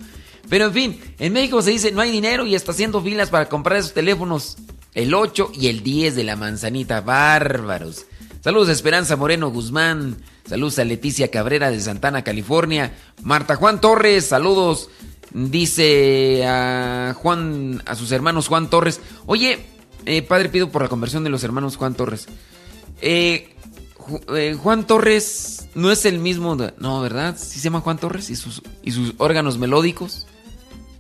[0.49, 3.49] Pero en fin, en México se dice no hay dinero y está haciendo filas para
[3.49, 4.59] comprar esos teléfonos.
[4.95, 7.01] El 8 y el 10 de la manzanita.
[7.01, 8.07] Bárbaros.
[8.43, 10.19] Saludos a Esperanza Moreno Guzmán.
[10.47, 12.93] Saludos a Leticia Cabrera de Santana, California.
[13.23, 14.27] Marta Juan Torres.
[14.27, 14.91] Saludos.
[15.33, 19.01] Dice a Juan, a sus hermanos Juan Torres.
[19.27, 19.59] Oye,
[20.07, 22.27] eh, padre, pido por la conversión de los hermanos Juan Torres.
[23.01, 23.55] Eh,
[24.35, 26.57] eh, Juan Torres no es el mismo.
[26.79, 27.37] No, ¿verdad?
[27.39, 30.27] Sí se llama Juan Torres y sus, y sus órganos melódicos.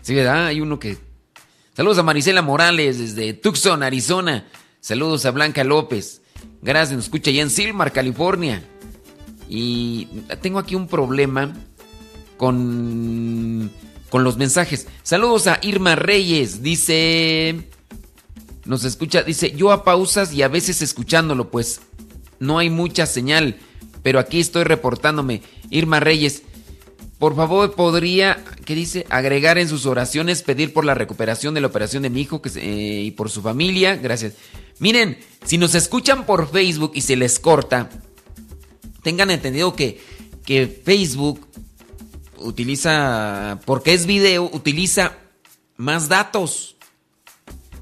[0.03, 0.47] Sí, ¿verdad?
[0.47, 0.99] Hay uno que.
[1.75, 4.47] Saludos a Marisela Morales desde Tucson, Arizona.
[4.81, 6.23] Saludos a Blanca López.
[6.61, 8.63] Gracias, nos escucha allá en Silmar, California.
[9.49, 10.07] Y
[10.43, 11.55] tengo aquí un problema
[12.37, 13.71] con,
[14.11, 14.87] con los mensajes.
[15.03, 16.63] Saludos a Irma Reyes.
[16.63, 17.69] Dice.
[18.65, 21.81] Nos escucha, dice, yo a pausas y a veces escuchándolo, pues
[22.39, 23.57] no hay mucha señal,
[24.03, 25.41] pero aquí estoy reportándome.
[25.71, 26.43] Irma Reyes,
[27.19, 29.07] por favor, podría, ¿qué dice?
[29.11, 33.03] Agregar en sus oraciones, pedir por la recuperación de la operación de mi hijo eh,
[33.07, 33.97] y por su familia.
[33.97, 34.35] Gracias.
[34.79, 37.91] Miren, si nos escuchan por Facebook y se les corta,
[39.03, 40.01] tengan entendido que,
[40.45, 41.48] que Facebook
[42.41, 45.13] utiliza, porque es video, utiliza
[45.77, 46.77] más datos.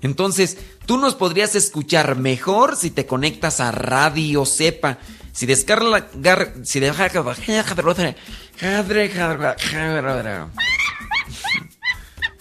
[0.02, 4.98] Entonces, Tú nos podrías escuchar mejor si te conectas a Radio Cepa.
[5.32, 6.08] Si descarga
[6.62, 6.80] si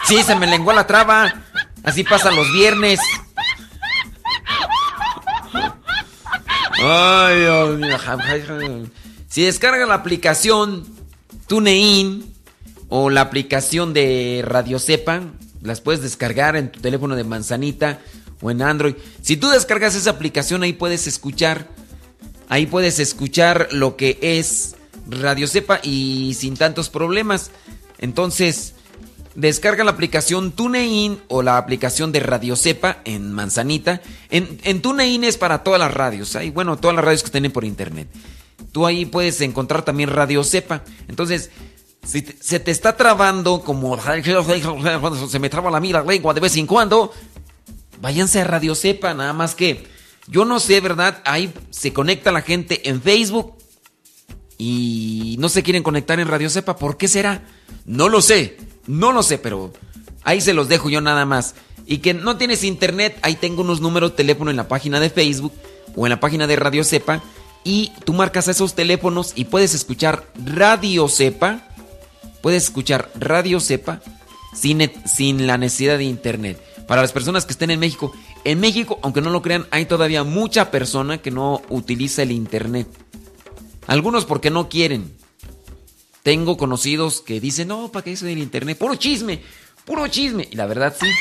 [0.08, 1.42] Sí, se me lenguó la traba.
[1.84, 3.00] Así pasa los viernes.
[6.84, 7.98] Ay, Dios mío.
[9.28, 10.86] Si descarga la aplicación
[11.48, 12.34] TuneIn
[12.90, 15.22] o la aplicación de Radio Cepa,
[15.62, 18.00] las puedes descargar en tu teléfono de manzanita
[18.42, 18.96] o en Android.
[19.22, 21.68] Si tú descargas esa aplicación, ahí puedes escuchar.
[22.48, 24.76] Ahí puedes escuchar lo que es
[25.08, 27.50] Radio Cepa y sin tantos problemas.
[27.98, 28.74] Entonces,
[29.34, 34.02] descarga la aplicación TuneIn o la aplicación de Radio Cepa en Manzanita.
[34.30, 36.36] En, en TuneIn es para todas las radios.
[36.36, 38.08] Hay, bueno, todas las radios que tienen por internet.
[38.76, 40.84] Tú ahí puedes encontrar también Radio Cepa.
[41.08, 41.50] Entonces,
[42.06, 43.98] si se te está trabando como
[45.30, 47.14] se me traba la mira lengua de vez en cuando,
[48.02, 49.88] váyanse a Radio Cepa, nada más que
[50.28, 51.22] yo no sé, ¿verdad?
[51.24, 53.56] Ahí se conecta la gente en Facebook
[54.58, 56.76] y no se quieren conectar en Radio Cepa.
[56.76, 57.46] ¿Por qué será?
[57.86, 58.58] No lo sé,
[58.88, 59.72] no lo sé, pero
[60.26, 61.56] ahí se los dejo yo nada más.
[61.86, 65.10] Y que no tienes internet, ahí tengo unos números de teléfono en la página de
[65.10, 65.54] Facebook
[65.96, 67.24] o en la página de Radio Cepa
[67.66, 71.68] y tú marcas esos teléfonos y puedes escuchar Radio Cepa,
[72.42, 74.02] puedes escuchar Radio Cepa
[74.54, 78.14] sin, sin la necesidad de internet para las personas que estén en México.
[78.44, 82.88] En México, aunque no lo crean, hay todavía mucha persona que no utiliza el Internet.
[83.88, 85.16] Algunos porque no quieren.
[86.24, 88.78] Tengo conocidos que dicen, no, ¿para qué eso del Internet?
[88.78, 89.42] Puro chisme,
[89.86, 90.48] puro chisme.
[90.52, 91.08] Y la verdad sí.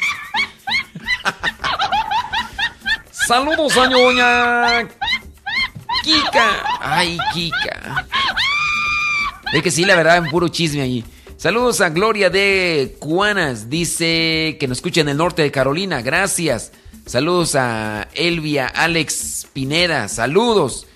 [3.27, 4.89] Saludos a ñoña
[6.05, 6.63] Kika.
[6.81, 8.07] Ay, Kika.
[9.55, 11.03] Es que sí, la verdad, en puro chisme allí.
[11.37, 16.73] Saludos a Gloria de Cuanas, dice que nos escucha en el norte de Carolina, gracias.
[17.07, 20.87] Saludos a Elvia Alex Pineda, saludos.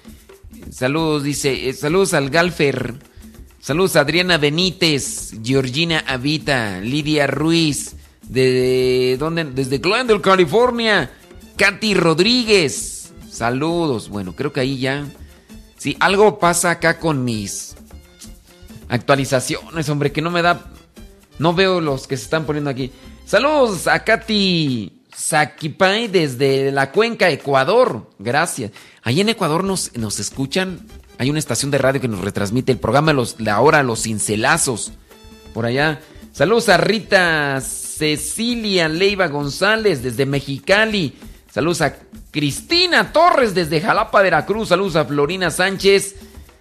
[0.71, 2.95] Saludos, dice, eh, saludos al Galfer.
[3.61, 9.19] Saludos a Adriana Benítez, Georgina Avita, Lidia Ruiz, de,
[9.55, 11.11] desde Glendale, California.
[11.59, 12.98] Katy Rodríguez,
[13.39, 14.09] saludos.
[14.09, 15.06] Bueno, creo que ahí ya.
[15.77, 17.77] Sí, algo pasa acá con mis
[18.89, 20.70] actualizaciones, hombre, que no me da.
[21.39, 22.90] No veo los que se están poniendo aquí.
[23.24, 28.10] Saludos a Katy Sakipay desde la cuenca Ecuador.
[28.19, 28.73] Gracias.
[29.02, 30.81] Ahí en Ecuador nos, nos escuchan.
[31.19, 34.93] Hay una estación de radio que nos retransmite el programa los, La Hora Los Cincelazos.
[35.55, 36.01] Por allá.
[36.32, 41.15] Saludos a Rita Cecilia Leiva González desde Mexicali.
[41.52, 41.97] Saludos a
[42.31, 44.69] Cristina Torres desde Jalapa, Veracruz.
[44.69, 46.17] Saludos a Florina Sánchez.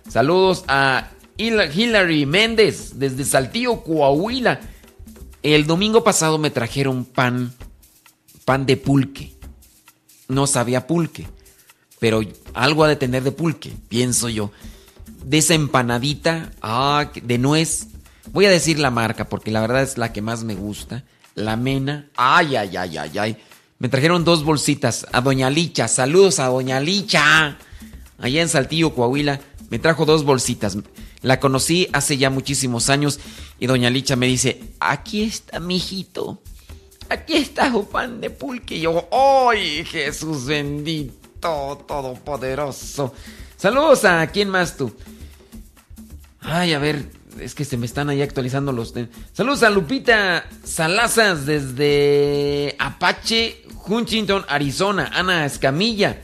[0.10, 4.60] Saludos a Hilary Méndez desde Saltillo, Coahuila.
[5.44, 7.54] El domingo pasado me trajeron pan,
[8.46, 9.34] pan de pulque.
[10.28, 11.28] No sabía pulque,
[12.00, 12.22] pero
[12.54, 14.52] algo ha de tener de pulque, pienso yo.
[15.24, 17.88] De esa empanadita, ah, de nuez.
[18.34, 21.04] Voy a decir la marca porque la verdad es la que más me gusta.
[21.36, 22.10] La mena.
[22.16, 23.38] Ay, ay, ay, ay, ay.
[23.80, 25.88] Me trajeron dos bolsitas a Doña Licha.
[25.88, 27.58] Saludos a Doña Licha.
[28.18, 29.40] Allá en Saltillo, Coahuila.
[29.70, 30.78] Me trajo dos bolsitas.
[31.22, 33.20] La conocí hace ya muchísimos años
[33.60, 36.42] y Doña Licha me dice, aquí está mi hijito.
[37.10, 38.78] Aquí está su pan de pulque.
[38.78, 43.14] Y yo, ¡ay, Jesús bendito, todopoderoso!
[43.58, 44.92] Saludos a quién más tú.
[46.40, 47.10] Ay, a ver,
[47.40, 48.94] es que se me están ahí actualizando los.
[49.34, 55.12] Saludos a Lupita Salazas desde Apache, Huntington, Arizona.
[55.14, 56.22] Ana Escamilla.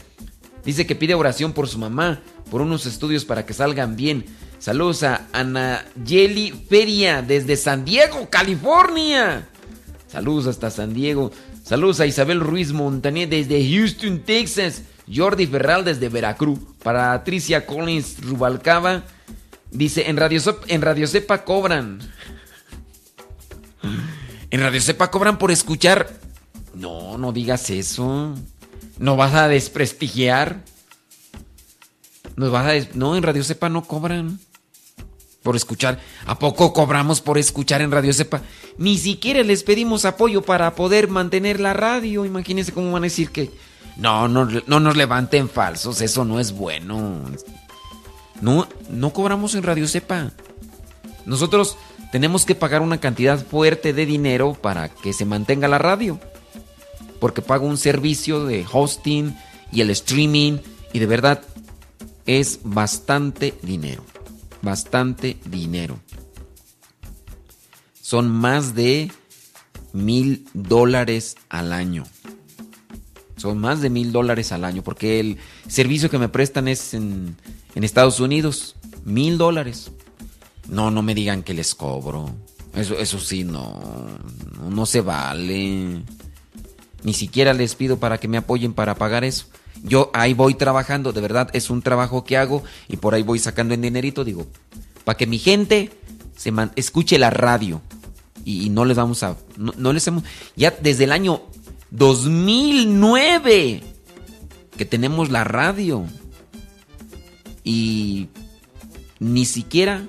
[0.64, 4.26] Dice que pide oración por su mamá, por unos estudios para que salgan bien.
[4.60, 9.48] Saludos a Ana Yeli Feria desde San Diego, California.
[10.07, 11.31] Saludos hasta San Diego.
[11.64, 14.84] Saludos a Isabel Ruiz Montaner desde Houston, Texas.
[15.14, 16.60] Jordi Ferral desde Veracruz.
[16.81, 19.03] Para Patricia Collins Rubalcaba.
[19.74, 22.00] Dice, en Radio, en Cepa cobran.
[24.52, 26.14] En Radio Cepa cobran por escuchar.
[26.76, 28.36] No, no digas eso.
[29.00, 30.64] No vas a desprestigiar.
[32.36, 34.40] Nos vas a no, en Radio Cepa no cobran
[35.41, 36.00] por escuchar.
[36.28, 38.44] ¿A poco cobramos por escuchar en Radio Cepa?
[38.78, 42.26] Ni siquiera les pedimos apoyo para poder mantener la radio.
[42.26, 43.50] Imagínense cómo van a decir que
[43.98, 46.00] no, no, no nos levanten falsos.
[46.02, 47.24] Eso no es bueno.
[48.41, 50.31] No, no cobramos en Radio Cepa.
[51.26, 51.77] Nosotros
[52.11, 56.19] tenemos que pagar una cantidad fuerte de dinero para que se mantenga la radio.
[57.19, 59.35] Porque pago un servicio de hosting
[59.72, 60.60] y el streaming.
[60.91, 61.41] Y de verdad
[62.26, 64.03] es bastante dinero.
[64.61, 65.99] Bastante dinero.
[67.99, 69.11] Son más de
[69.91, 72.03] mil dólares al año.
[73.38, 74.84] Son más de mil dólares al año.
[74.84, 75.38] Porque el
[75.68, 77.38] servicio que me prestan es en
[77.76, 78.76] en Estados Unidos,
[79.06, 79.91] mil dólares.
[80.68, 82.32] No, no me digan que les cobro.
[82.76, 83.80] Eso, eso sí, no,
[84.70, 86.02] no se vale.
[87.04, 89.45] Ni siquiera les pido para que me apoyen para pagar eso.
[89.84, 93.40] Yo ahí voy trabajando, de verdad, es un trabajo que hago y por ahí voy
[93.40, 94.48] sacando en dinerito, digo,
[95.04, 95.91] para que mi gente
[96.38, 97.82] se escuche la radio
[98.45, 100.24] y, no les vamos a, no, no les hemos,
[100.56, 101.41] ya desde el año
[101.91, 103.84] 2009
[104.78, 106.06] que tenemos la radio
[107.64, 108.30] y
[109.19, 110.07] ni siquiera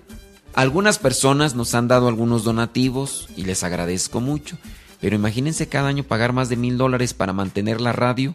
[0.54, 4.56] algunas personas nos han dado algunos donativos y les agradezco mucho.
[5.00, 8.34] Pero imagínense cada año pagar más de mil dólares para mantener la radio.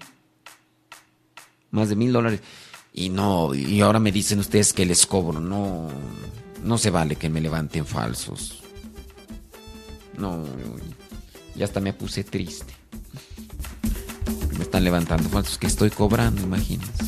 [1.72, 2.42] Más de mil dólares.
[2.94, 5.40] Y no, y ahora me dicen ustedes que les cobro.
[5.40, 5.90] No,
[6.64, 8.62] no se vale que me levanten falsos.
[10.18, 10.44] No,
[11.56, 12.74] ya hasta me puse triste.
[14.58, 17.06] Me están levantando falsos que estoy cobrando, imagínense.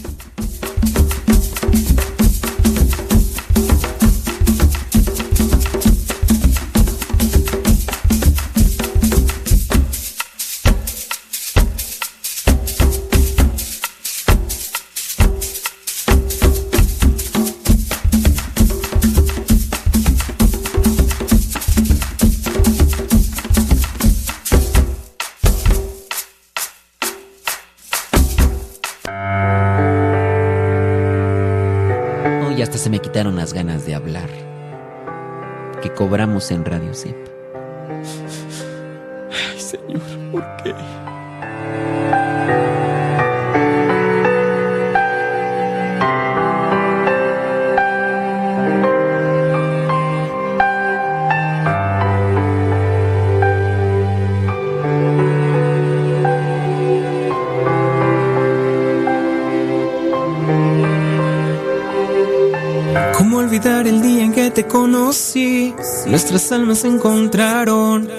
[33.37, 34.29] Las ganas de hablar
[35.81, 37.15] que cobramos en Radio Zip.
[39.31, 40.01] Ay, Señor,
[40.31, 40.75] ¿por qué?
[64.65, 65.73] Conocí.
[66.07, 68.09] Nuestras almas se encontraron.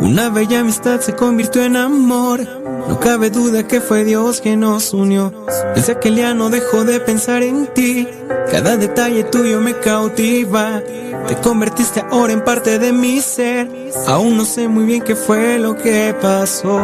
[0.00, 2.40] Una bella amistad se convirtió en amor.
[2.88, 5.32] No cabe duda que fue Dios quien nos unió.
[5.74, 8.06] Desde aquel día no dejo de pensar en ti.
[8.50, 10.82] Cada detalle tuyo me cautiva.
[11.28, 13.68] Te convertiste ahora en parte de mi ser.
[14.06, 16.80] Aún no sé muy bien qué fue lo que pasó.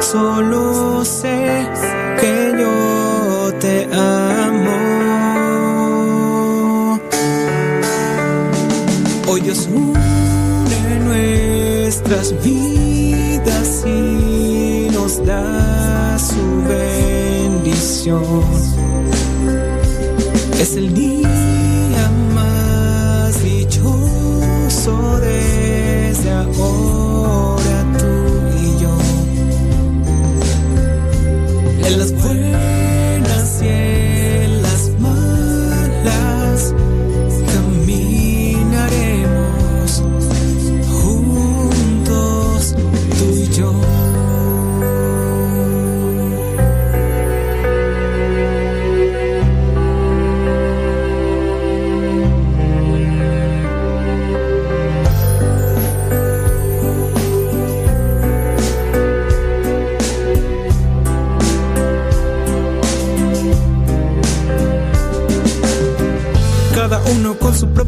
[0.00, 1.66] Solo sé
[2.20, 4.41] que yo te amo.
[9.42, 18.22] Dios une nuestras vidas y nos da su bendición.
[20.60, 25.51] Es el día más dichoso desde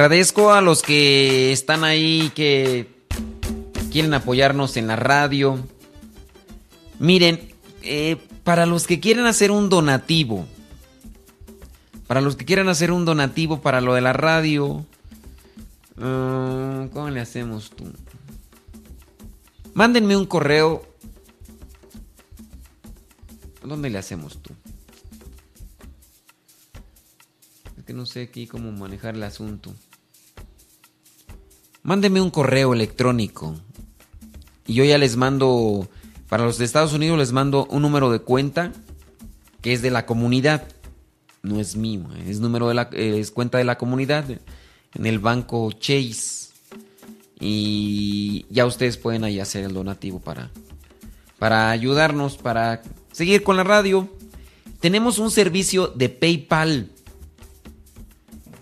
[0.00, 2.88] Agradezco a los que están ahí, que
[3.92, 5.62] quieren apoyarnos en la radio.
[6.98, 7.52] Miren,
[7.82, 10.46] eh, para los que quieren hacer un donativo,
[12.06, 14.86] para los que quieran hacer un donativo para lo de la radio,
[15.98, 17.92] ah, ¿cómo le hacemos tú?
[19.74, 20.82] Mándenme un correo.
[23.62, 24.54] ¿Dónde le hacemos tú?
[27.76, 29.74] Es que no sé aquí cómo manejar el asunto.
[31.90, 33.56] Mándenme un correo electrónico.
[34.64, 35.88] Y yo ya les mando,
[36.28, 38.72] para los de Estados Unidos les mando un número de cuenta
[39.60, 40.68] que es de la comunidad.
[41.42, 45.72] No es mío, es número de la, es cuenta de la comunidad en el banco
[45.72, 46.52] Chase.
[47.40, 50.52] Y ya ustedes pueden ahí hacer el donativo para,
[51.40, 54.08] para ayudarnos, para seguir con la radio.
[54.78, 56.88] Tenemos un servicio de PayPal.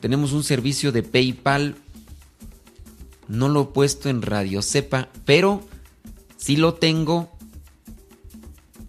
[0.01, 1.77] Tenemos un servicio de PayPal.
[3.29, 5.63] No lo he puesto en Radio Cepa, pero
[6.37, 7.31] sí lo tengo.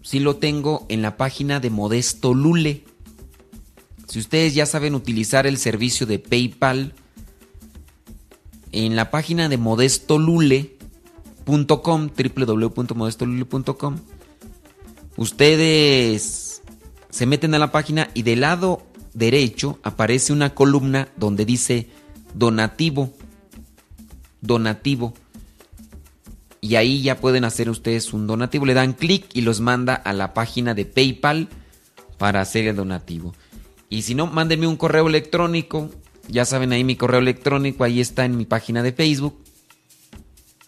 [0.02, 2.82] Sí lo tengo en la página de Modesto Lule.
[4.08, 6.94] Si ustedes ya saben utilizar el servicio de PayPal,
[8.72, 13.96] en la página de modestolule.com, www.modestolule.com,
[15.16, 16.50] ustedes
[17.10, 18.82] se meten a la página y del lado
[19.14, 21.88] derecho aparece una columna donde dice
[22.34, 23.12] donativo.
[24.40, 25.14] Donativo.
[26.60, 28.66] Y ahí ya pueden hacer ustedes un donativo.
[28.66, 31.48] Le dan clic y los manda a la página de PayPal
[32.18, 33.34] para hacer el donativo.
[33.88, 35.90] Y si no, mándenme un correo electrónico.
[36.28, 39.36] Ya saben ahí mi correo electrónico, ahí está en mi página de Facebook.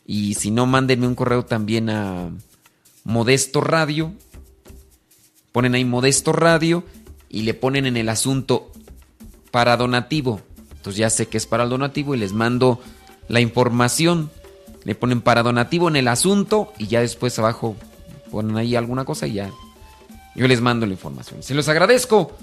[0.07, 2.31] Y si no, mándenme un correo también a
[3.05, 4.13] Modesto Radio.
[5.53, 6.85] Ponen ahí Modesto Radio
[7.29, 8.73] y le ponen en el asunto
[9.51, 10.41] para donativo.
[10.77, 12.81] Entonces ya sé que es para el donativo y les mando
[13.33, 14.31] la información.
[14.85, 17.77] Le ponen para donativo en el asunto y ya después abajo
[18.31, 19.51] ponen ahí alguna cosa y ya.
[20.37, 21.43] Yo les mando la información.
[21.43, 22.37] Se los agradezco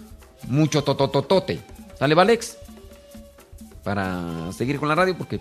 [0.47, 1.59] mucho totototote.
[1.99, 2.57] ¿Sale, Valex?
[3.83, 5.39] Para seguir con la radio porque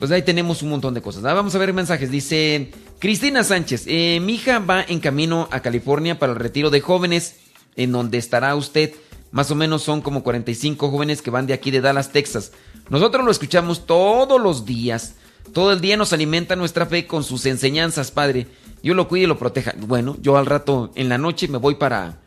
[0.00, 1.24] pues ahí tenemos un montón de cosas.
[1.24, 2.10] Ah, vamos a ver mensajes.
[2.10, 6.80] Dice Cristina Sánchez, eh, mi hija va en camino a California para el retiro de
[6.80, 7.36] jóvenes,
[7.76, 8.92] en donde estará usted.
[9.30, 12.52] Más o menos son como 45 jóvenes que van de aquí de Dallas, Texas.
[12.88, 15.14] Nosotros lo escuchamos todos los días.
[15.52, 18.46] Todo el día nos alimenta nuestra fe con sus enseñanzas, Padre.
[18.82, 19.74] Yo lo cuide y lo proteja.
[19.78, 22.18] Bueno, yo al rato en la noche me voy para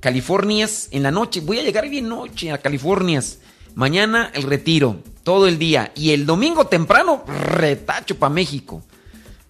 [0.00, 0.88] Californias.
[0.90, 3.38] En la noche, voy a llegar bien noche a Californias.
[3.74, 5.92] Mañana el retiro, todo el día.
[5.94, 8.82] Y el domingo temprano, retacho para México.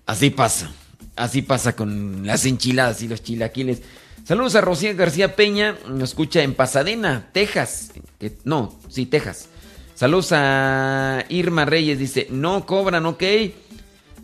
[0.07, 0.71] Así pasa.
[1.17, 3.83] Así pasa con las enchiladas y los chilaquiles.
[4.29, 7.93] Saludos a Rocío García Peña, nos escucha en Pasadena, Texas.
[8.45, 9.49] No, sí, Texas.
[9.95, 13.23] Saludos a Irma Reyes, dice, no cobran, ok.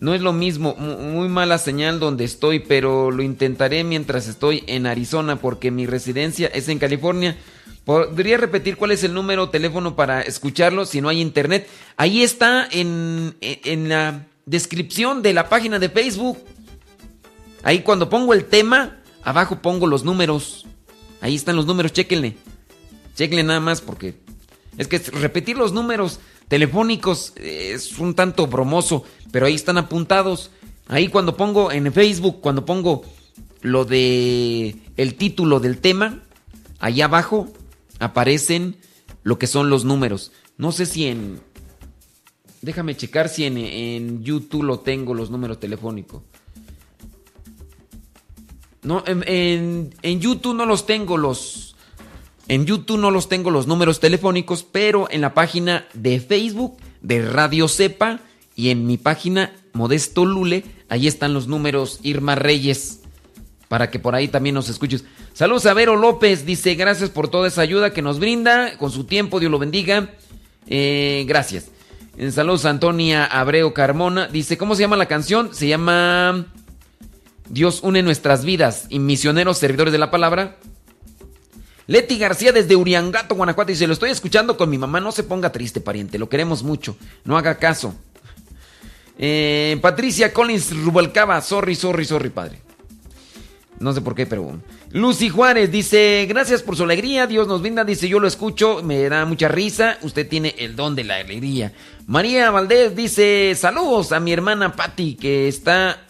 [0.01, 4.85] No es lo mismo, muy mala señal donde estoy, pero lo intentaré mientras estoy en
[4.85, 7.39] Arizona porque mi residencia es en California.
[7.87, 11.67] ¿Podría repetir cuál es el número teléfono para escucharlo si no hay internet?
[11.97, 16.37] Ahí está en, en la descripción de la página de Facebook.
[17.63, 20.67] Ahí cuando pongo el tema, Abajo pongo los números.
[21.21, 22.37] Ahí están los números, chéquenle.
[23.15, 24.17] Chéquenle nada más porque
[24.77, 30.51] es que repetir los números telefónicos es un tanto bromoso, pero ahí están apuntados.
[30.89, 33.03] Ahí cuando pongo en Facebook, cuando pongo
[33.63, 36.23] lo de el título del tema,
[36.79, 37.53] ahí abajo
[37.99, 38.77] aparecen
[39.23, 40.33] lo que son los números.
[40.59, 41.41] No sé si en
[42.61, 46.23] déjame checar si en, en YouTube lo tengo los números telefónicos.
[48.85, 49.91] No, en,
[50.21, 51.75] YouTube no los tengo los.
[52.47, 57.23] En YouTube no los tengo los números telefónicos, pero en la página de Facebook de
[57.23, 58.21] Radio Cepa
[58.55, 63.01] y en mi página Modesto Lule, ahí están los números Irma Reyes.
[63.69, 65.05] Para que por ahí también nos escuches.
[65.33, 68.77] Saludos a Vero López, dice, gracias por toda esa ayuda que nos brinda.
[68.77, 70.11] Con su tiempo, Dios lo bendiga.
[70.67, 71.71] Eh, gracias.
[72.31, 74.29] Saludos a Antonia Abreu Carmona.
[74.29, 75.53] Dice, ¿cómo se llama la canción?
[75.53, 76.47] Se llama
[77.49, 80.57] Dios une nuestras vidas y misioneros servidores de la palabra.
[81.87, 85.53] Leti García desde Uriangato, Guanajuato, dice, lo estoy escuchando con mi mamá, no se ponga
[85.53, 87.95] triste, pariente, lo queremos mucho, no haga caso.
[89.19, 92.61] Eh, Patricia Collins Rubalcaba, sorry, sorry, sorry, padre.
[93.79, 94.61] No sé por qué, pero...
[94.93, 99.09] Lucy Juárez dice, gracias por su alegría, Dios nos brinda, dice, yo lo escucho, me
[99.09, 101.73] da mucha risa, usted tiene el don de la alegría.
[102.07, 106.07] María Valdés dice, saludos a mi hermana Patty, que está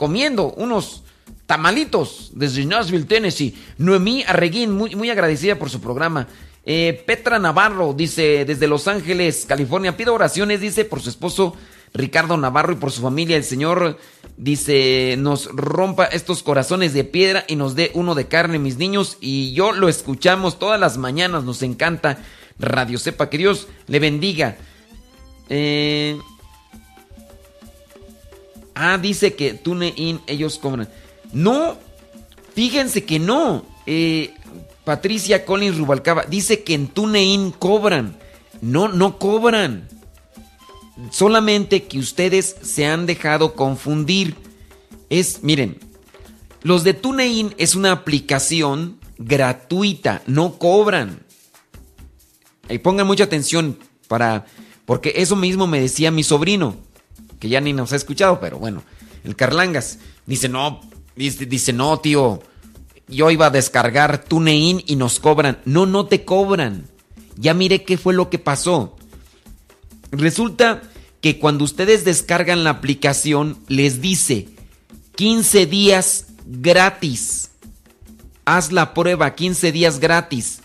[0.00, 1.02] comiendo unos
[1.44, 3.54] tamalitos desde Nashville, Tennessee.
[3.76, 6.26] Noemí Arreguín, muy, muy agradecida por su programa.
[6.64, 11.54] Eh, Petra Navarro dice, desde Los Ángeles, California, pido oraciones, dice, por su esposo
[11.92, 13.36] Ricardo Navarro y por su familia.
[13.36, 13.98] El Señor
[14.38, 19.18] dice, nos rompa estos corazones de piedra y nos dé uno de carne, mis niños.
[19.20, 22.16] Y yo lo escuchamos todas las mañanas, nos encanta
[22.58, 23.28] Radio Sepa.
[23.28, 24.56] Que Dios le bendiga.
[25.50, 26.16] Eh,
[28.82, 30.88] Ah, dice que TuneIn ellos cobran.
[31.34, 31.76] No,
[32.54, 33.66] fíjense que no.
[33.84, 34.32] Eh,
[34.84, 38.16] Patricia Collins Rubalcaba dice que en TuneIn cobran.
[38.62, 39.86] No, no cobran.
[41.10, 44.34] Solamente que ustedes se han dejado confundir.
[45.10, 45.78] Es, miren,
[46.62, 51.20] los de TuneIn es una aplicación gratuita, no cobran.
[52.70, 53.78] Y pongan mucha atención
[54.08, 54.46] para
[54.86, 56.88] porque eso mismo me decía mi sobrino
[57.40, 58.84] que ya ni nos ha escuchado, pero bueno,
[59.24, 60.80] el Carlangas dice, no,
[61.16, 62.42] dice, dice, no, tío,
[63.08, 65.58] yo iba a descargar TuneIn y nos cobran.
[65.64, 66.86] No, no te cobran.
[67.36, 68.96] Ya miré qué fue lo que pasó.
[70.12, 70.82] Resulta
[71.20, 74.48] que cuando ustedes descargan la aplicación, les dice
[75.16, 77.50] 15 días gratis.
[78.44, 80.60] Haz la prueba, 15 días gratis.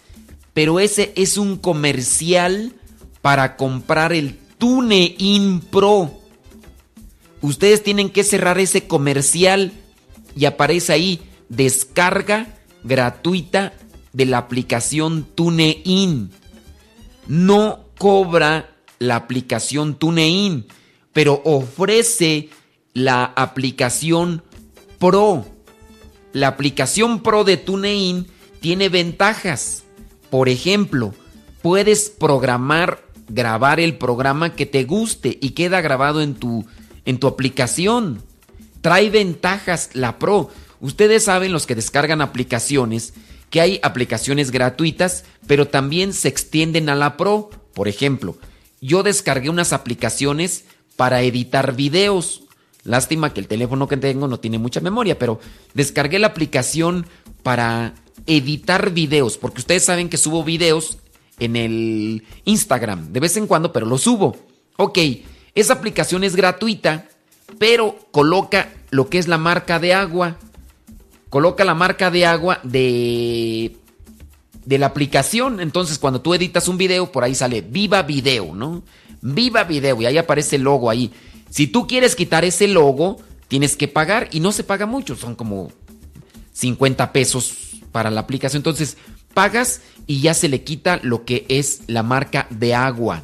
[0.54, 2.74] Pero ese es un comercial
[3.22, 6.25] para comprar el TuneIn Pro.
[7.46, 9.72] Ustedes tienen que cerrar ese comercial
[10.36, 12.48] y aparece ahí descarga
[12.84, 13.74] gratuita
[14.14, 16.32] de la aplicación TuneIn.
[17.28, 20.66] No cobra la aplicación TuneIn,
[21.14, 22.50] pero ofrece
[22.94, 24.42] la aplicación
[24.98, 25.46] Pro.
[26.34, 28.26] La aplicación Pro de TuneIn
[28.60, 29.84] tiene ventajas.
[30.32, 31.14] Por ejemplo,
[31.62, 36.66] puedes programar, grabar el programa que te guste y queda grabado en tu,
[37.06, 38.22] en tu aplicación.
[38.82, 40.50] Trae ventajas la Pro.
[40.80, 43.14] Ustedes saben los que descargan aplicaciones
[43.50, 47.50] que hay aplicaciones gratuitas, pero también se extienden a la Pro.
[47.74, 48.38] Por ejemplo,
[48.82, 50.66] yo descargué unas aplicaciones
[50.96, 52.44] para editar videos.
[52.84, 55.40] Lástima que el teléfono que tengo no tiene mucha memoria, pero
[55.74, 57.08] descargué la aplicación
[57.44, 57.94] para
[58.28, 60.98] editar videos, porque ustedes saben que subo videos
[61.40, 64.36] en el Instagram de vez en cuando, pero los subo.
[64.78, 65.00] Ok,
[65.56, 67.08] esa aplicación es gratuita,
[67.58, 70.38] pero coloca lo que es la marca de agua.
[71.30, 73.76] Coloca la marca de agua de
[74.66, 75.60] de la aplicación.
[75.60, 78.84] Entonces, cuando tú editas un video, por ahí sale Viva Video, ¿no?
[79.22, 81.12] Viva Video y ahí aparece el logo ahí.
[81.50, 83.18] Si tú quieres quitar ese logo,
[83.48, 85.72] tienes que pagar y no se paga mucho, son como
[86.54, 87.54] 50 pesos
[87.92, 88.60] para la aplicación.
[88.60, 88.98] Entonces,
[89.34, 93.24] pagas y ya se le quita lo que es la marca de agua.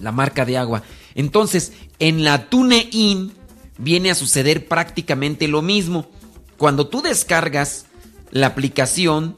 [0.00, 0.82] La marca de agua.
[1.14, 3.32] Entonces, en la TuneIn
[3.78, 6.06] viene a suceder prácticamente lo mismo.
[6.56, 7.86] Cuando tú descargas
[8.30, 9.36] la aplicación,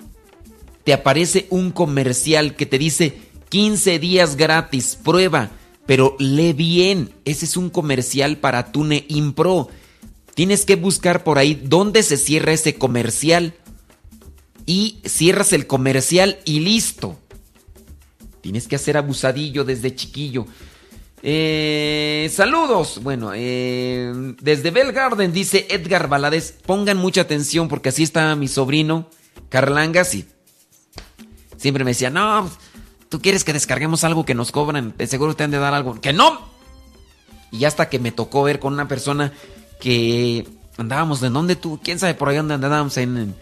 [0.84, 5.50] te aparece un comercial que te dice 15 días gratis, prueba,
[5.86, 9.68] pero lee bien, ese es un comercial para TuneIn Pro.
[10.34, 13.54] Tienes que buscar por ahí dónde se cierra ese comercial
[14.66, 17.18] y cierras el comercial y listo.
[18.42, 20.46] Tienes que hacer abusadillo desde chiquillo.
[21.22, 23.02] Eh, saludos.
[23.02, 26.54] Bueno, eh, desde Bell Garden dice Edgar Balades.
[26.64, 29.08] Pongan mucha atención porque así está mi sobrino
[29.48, 30.26] Carlangas y
[31.56, 32.50] Siempre me decía, no,
[33.08, 36.00] tú quieres que descarguemos algo que nos cobran, de seguro te han de dar algo.
[36.00, 36.40] ¡Que no!
[37.50, 39.32] Y hasta que me tocó ver con una persona
[39.80, 41.80] que andábamos, ¿de dónde tú?
[41.82, 42.96] ¿Quién sabe por ahí dónde andábamos?
[42.98, 43.34] En,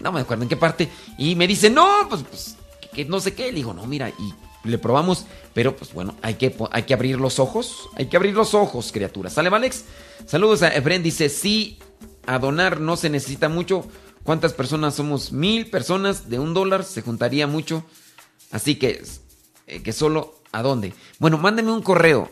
[0.00, 0.88] no me acuerdo en qué parte.
[1.18, 2.56] Y me dice, no, pues, pues
[2.92, 3.46] que no sé qué.
[3.46, 4.34] Le digo, no, mira, y
[4.64, 7.88] le probamos, pero pues bueno, hay que, hay que abrir los ojos.
[7.96, 9.32] Hay que abrir los ojos, criaturas.
[9.32, 9.84] ¿Sale, Alex?
[10.26, 11.78] Saludos a Efren, dice, sí,
[12.26, 13.84] a donar no se necesita mucho
[14.28, 15.32] ¿Cuántas personas somos?
[15.32, 17.82] Mil personas de un dólar, se juntaría mucho.
[18.50, 19.02] Así que,
[19.66, 20.92] eh, que solo, ¿a dónde?
[21.18, 22.30] Bueno, mándenme un correo.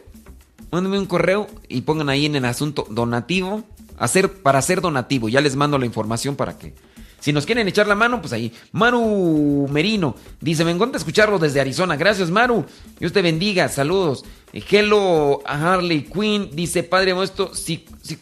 [0.70, 3.64] Mándenme un correo y pongan ahí en el asunto donativo.
[3.96, 5.30] Hacer, para hacer donativo.
[5.30, 6.74] Ya les mando la información para que.
[7.20, 8.52] Si nos quieren echar la mano, pues ahí.
[8.72, 11.96] Maru Merino dice: Me encanta escucharlo desde Arizona.
[11.96, 12.64] Gracias, Maru.
[12.98, 13.68] Dios te bendiga.
[13.68, 14.24] Saludos.
[14.52, 17.14] Eh, hello Harley Quinn dice: Padre
[17.54, 18.18] sí, sí,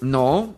[0.00, 0.56] no,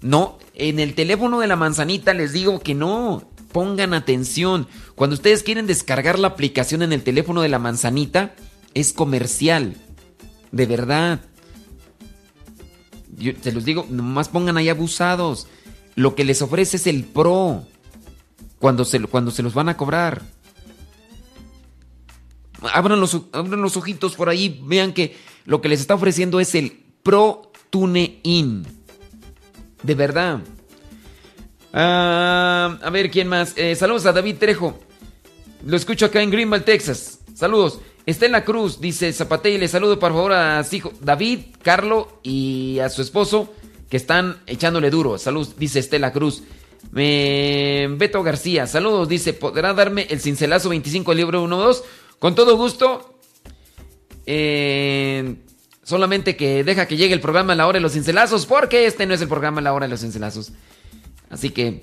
[0.00, 3.28] no, en el teléfono de la manzanita les digo que no.
[3.52, 4.68] Pongan atención.
[4.96, 8.34] Cuando ustedes quieren descargar la aplicación en el teléfono de la manzanita,
[8.74, 9.76] es comercial.
[10.52, 11.20] De verdad.
[13.16, 15.46] Yo se los digo, nomás pongan ahí abusados.
[15.96, 17.64] Lo que les ofrece es el pro.
[18.60, 20.22] Cuando se, cuando se los van a cobrar.
[22.72, 24.60] Abran los, abran los ojitos por ahí.
[24.64, 28.66] Vean que lo que les está ofreciendo es el Pro Tune In.
[29.82, 30.40] De verdad.
[31.72, 33.54] Ah, a ver, ¿quién más?
[33.56, 34.78] Eh, saludos a David Trejo.
[35.64, 37.20] Lo escucho acá en Greenville, Texas.
[37.34, 37.80] Saludos.
[38.06, 42.78] Estela Cruz dice Zapate y le saludo por favor a su hijo David, Carlo y
[42.78, 43.52] a su esposo
[43.88, 45.18] que están echándole duro.
[45.18, 46.42] Saludos, dice Estela Cruz.
[46.92, 51.82] Beto García, saludos, dice, ¿podrá darme el cincelazo 25 libro 1-2?
[52.18, 53.18] Con todo gusto.
[54.24, 55.36] Eh,
[55.86, 59.14] Solamente que deja que llegue el programa la hora de los cincelazos, porque este no
[59.14, 60.50] es el programa la hora de los cincelazos.
[61.30, 61.80] Así que.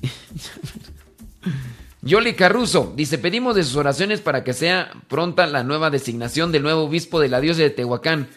[2.00, 6.62] Yoli Carruso dice: Pedimos de sus oraciones para que sea pronta la nueva designación del
[6.62, 8.28] nuevo obispo de la diosa de Tehuacán.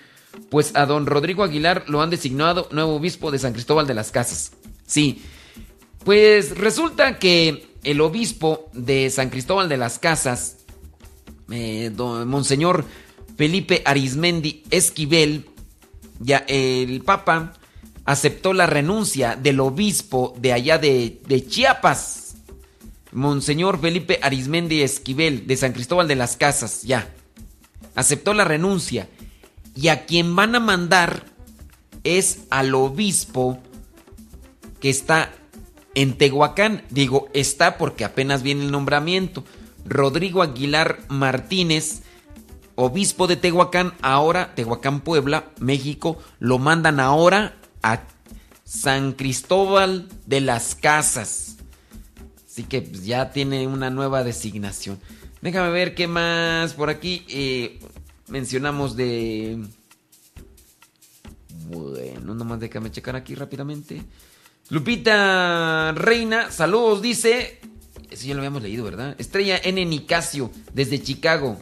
[0.49, 4.11] Pues a don Rodrigo Aguilar lo han designado nuevo obispo de San Cristóbal de las
[4.11, 4.51] Casas.
[4.85, 5.23] Sí.
[6.03, 10.57] Pues resulta que el obispo de San Cristóbal de las Casas,
[11.51, 12.85] eh, Monseñor
[13.37, 15.45] Felipe Arismendi Esquivel,
[16.19, 17.53] ya el Papa
[18.05, 22.35] aceptó la renuncia del obispo de allá de, de Chiapas,
[23.11, 27.09] Monseñor Felipe Arismendi Esquivel, de San Cristóbal de las Casas, ya.
[27.95, 29.09] Aceptó la renuncia.
[29.75, 31.25] Y a quien van a mandar
[32.03, 33.59] es al obispo
[34.79, 35.31] que está
[35.95, 36.83] en Tehuacán.
[36.89, 39.43] Digo, está porque apenas viene el nombramiento.
[39.85, 42.01] Rodrigo Aguilar Martínez
[42.79, 48.03] obispo de Tehuacán, ahora, Tehuacán, Puebla, México, lo mandan ahora a
[48.63, 51.57] San Cristóbal de las Casas.
[52.47, 54.97] Así que pues, ya tiene una nueva designación.
[55.41, 57.79] Déjame ver qué más por aquí eh,
[58.29, 59.63] mencionamos de...
[61.67, 64.01] Bueno, nomás déjame checar aquí rápidamente.
[64.69, 67.59] Lupita Reina, saludos, dice.
[68.09, 69.15] Eso ya lo habíamos leído, ¿verdad?
[69.19, 69.83] Estrella N.
[69.85, 71.57] Nicasio, desde Chicago.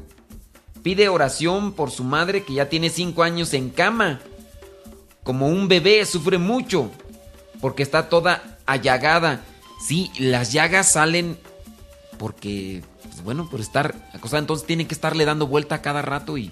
[0.83, 4.21] Pide oración por su madre que ya tiene cinco años en cama.
[5.23, 6.91] Como un bebé, sufre mucho.
[7.59, 9.43] Porque está toda allagada.
[9.85, 11.37] Sí, las llagas salen
[12.17, 12.81] porque,
[13.17, 14.41] pues, bueno, por estar acostada.
[14.41, 16.51] Entonces tienen que estarle dando vuelta cada rato y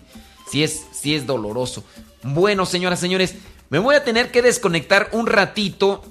[0.49, 1.83] sí es, es doloroso.
[2.23, 3.35] Bueno, señoras, señores,
[3.69, 6.03] me voy a tener que desconectar un ratito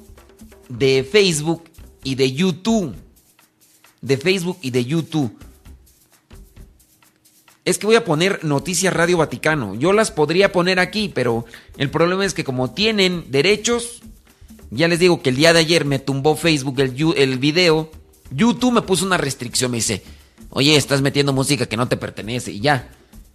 [0.68, 1.64] de Facebook
[2.04, 2.94] y de YouTube.
[4.00, 5.36] De Facebook y de YouTube.
[7.64, 9.74] Es que voy a poner Noticias Radio Vaticano.
[9.74, 11.46] Yo las podría poner aquí, pero
[11.78, 14.02] el problema es que como tienen derechos,
[14.70, 17.90] ya les digo que el día de ayer me tumbó Facebook el, el video.
[18.30, 20.04] YouTube me puso una restricción, me dice,
[20.54, 22.88] oye, estás metiendo música que no te pertenece y ya.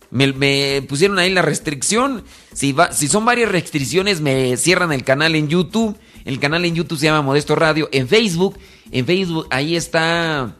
[0.09, 2.23] Me, pusieron ahí la restricción.
[2.53, 5.95] Si, va, si son varias restricciones, me cierran el canal en YouTube.
[6.25, 7.89] El canal en YouTube se llama Modesto Radio.
[7.91, 8.57] En Facebook,
[8.91, 10.55] en Facebook, ahí está.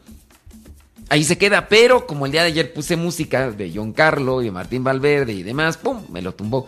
[1.10, 4.46] Ahí se queda, pero como el día de ayer puse música de John Carlo y
[4.46, 6.04] de Martín Valverde y demás, ¡pum!
[6.12, 6.68] Me lo tumbó.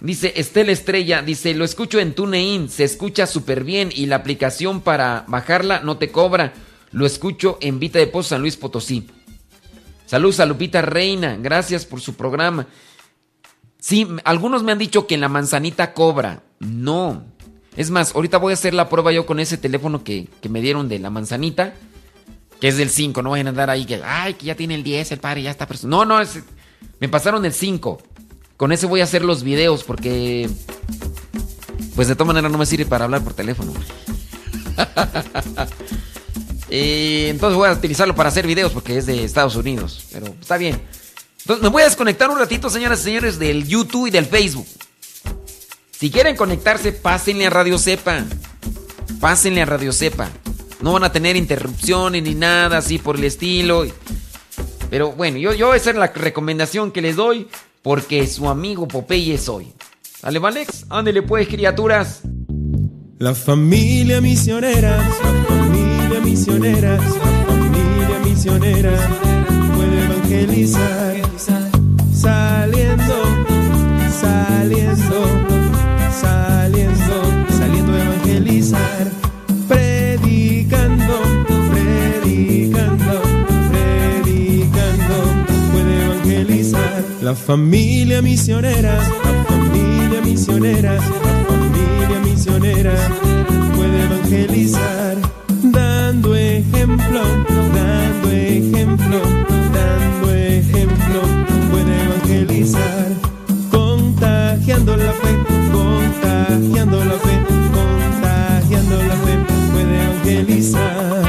[0.00, 4.80] Dice Estela Estrella, dice, lo escucho en TuneIn, se escucha súper bien y la aplicación
[4.80, 6.54] para bajarla no te cobra.
[6.90, 9.06] Lo escucho en Vita de Pozo San Luis Potosí.
[10.12, 12.66] Saludos a Lupita Reina, gracias por su programa.
[13.80, 16.42] Sí, algunos me han dicho que en la manzanita cobra.
[16.58, 17.24] No.
[17.78, 20.90] Es más, ahorita voy a hacer la prueba yo con ese teléfono que, me dieron
[20.90, 21.72] de la manzanita,
[22.60, 23.22] que es del 5.
[23.22, 25.50] No vayan a andar ahí que, ay, que ya tiene el 10, el padre ya
[25.50, 25.66] está.
[25.84, 26.20] No, no,
[27.00, 28.02] me pasaron el 5.
[28.58, 30.46] Con ese voy a hacer los videos porque,
[31.96, 33.72] pues de todas maneras no me sirve para hablar por teléfono.
[36.74, 40.06] Eh, entonces voy a utilizarlo para hacer videos porque es de Estados Unidos.
[40.10, 40.80] Pero está bien.
[41.40, 44.66] Entonces me voy a desconectar un ratito, señoras y señores, del YouTube y del Facebook.
[45.90, 48.24] Si quieren conectarse, pásenle a Radio Cepa.
[49.20, 50.30] Pásenle a Radio Cepa.
[50.80, 53.84] No van a tener interrupciones ni nada así por el estilo.
[54.88, 57.48] Pero bueno, yo, yo esa es la recomendación que les doy
[57.82, 59.74] porque su amigo Popeye soy.
[60.22, 60.86] ¿Dale, Valex?
[60.88, 62.22] Ándele pues, criaturas.
[63.18, 65.06] La familia misionera,
[66.12, 67.02] familia misionera, la
[67.46, 68.92] familia misionera
[69.74, 71.14] puede evangelizar,
[72.12, 73.14] saliendo,
[74.20, 75.18] saliendo,
[76.20, 77.16] saliendo,
[77.58, 79.04] saliendo a evangelizar,
[79.68, 81.14] predicando,
[81.72, 83.22] predicando,
[83.70, 85.16] predicando,
[85.72, 87.04] puede evangelizar.
[87.22, 90.98] La familia misionera, la familia misionera
[93.74, 94.91] puede evangelizar,
[106.52, 107.42] contagiando la fe,
[107.72, 109.38] contagiando la fe,
[109.72, 111.21] puede evangelizar.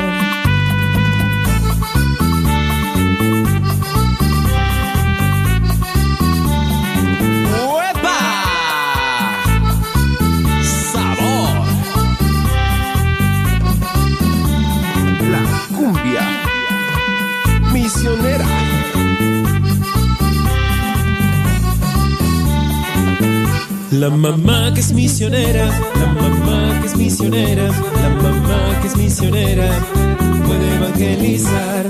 [24.04, 29.70] La mamá que es misionera, la mamá que es misionera, la mamá que es misionera,
[30.46, 31.86] puede evangelizar.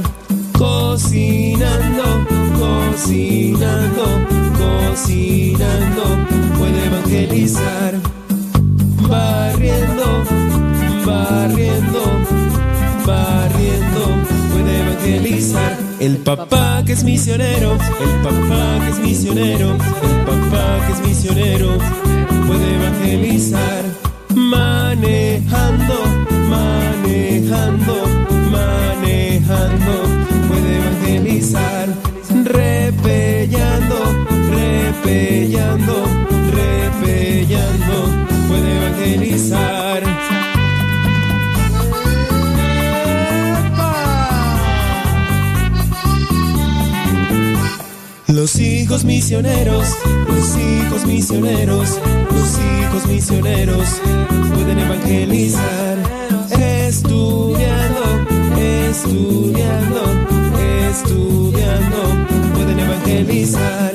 [0.56, 2.04] Cocinando,
[2.60, 4.06] cocinando,
[4.62, 6.04] cocinando,
[6.60, 7.96] puede evangelizar.
[9.10, 10.24] Barriendo,
[11.08, 12.02] barriendo,
[13.08, 14.23] barriendo,
[15.04, 15.78] evangelizar.
[16.00, 21.78] El papá que es misionero, el papá que es misionero, el papá que es misionero,
[22.48, 23.84] puede evangelizar.
[24.36, 26.04] Manejando,
[26.50, 28.06] manejando,
[28.52, 29.94] manejando,
[30.48, 31.88] puede evangelizar.
[32.44, 33.98] Repellando,
[34.52, 36.06] repellando,
[36.52, 37.96] repellando,
[38.48, 39.83] puede evangelizar.
[48.44, 49.88] Los hijos misioneros,
[50.28, 51.98] los hijos misioneros,
[52.30, 53.88] los hijos misioneros
[54.54, 55.98] pueden evangelizar
[56.60, 58.04] estudiando,
[58.60, 60.04] estudiando,
[60.90, 63.93] estudiando, pueden evangelizar.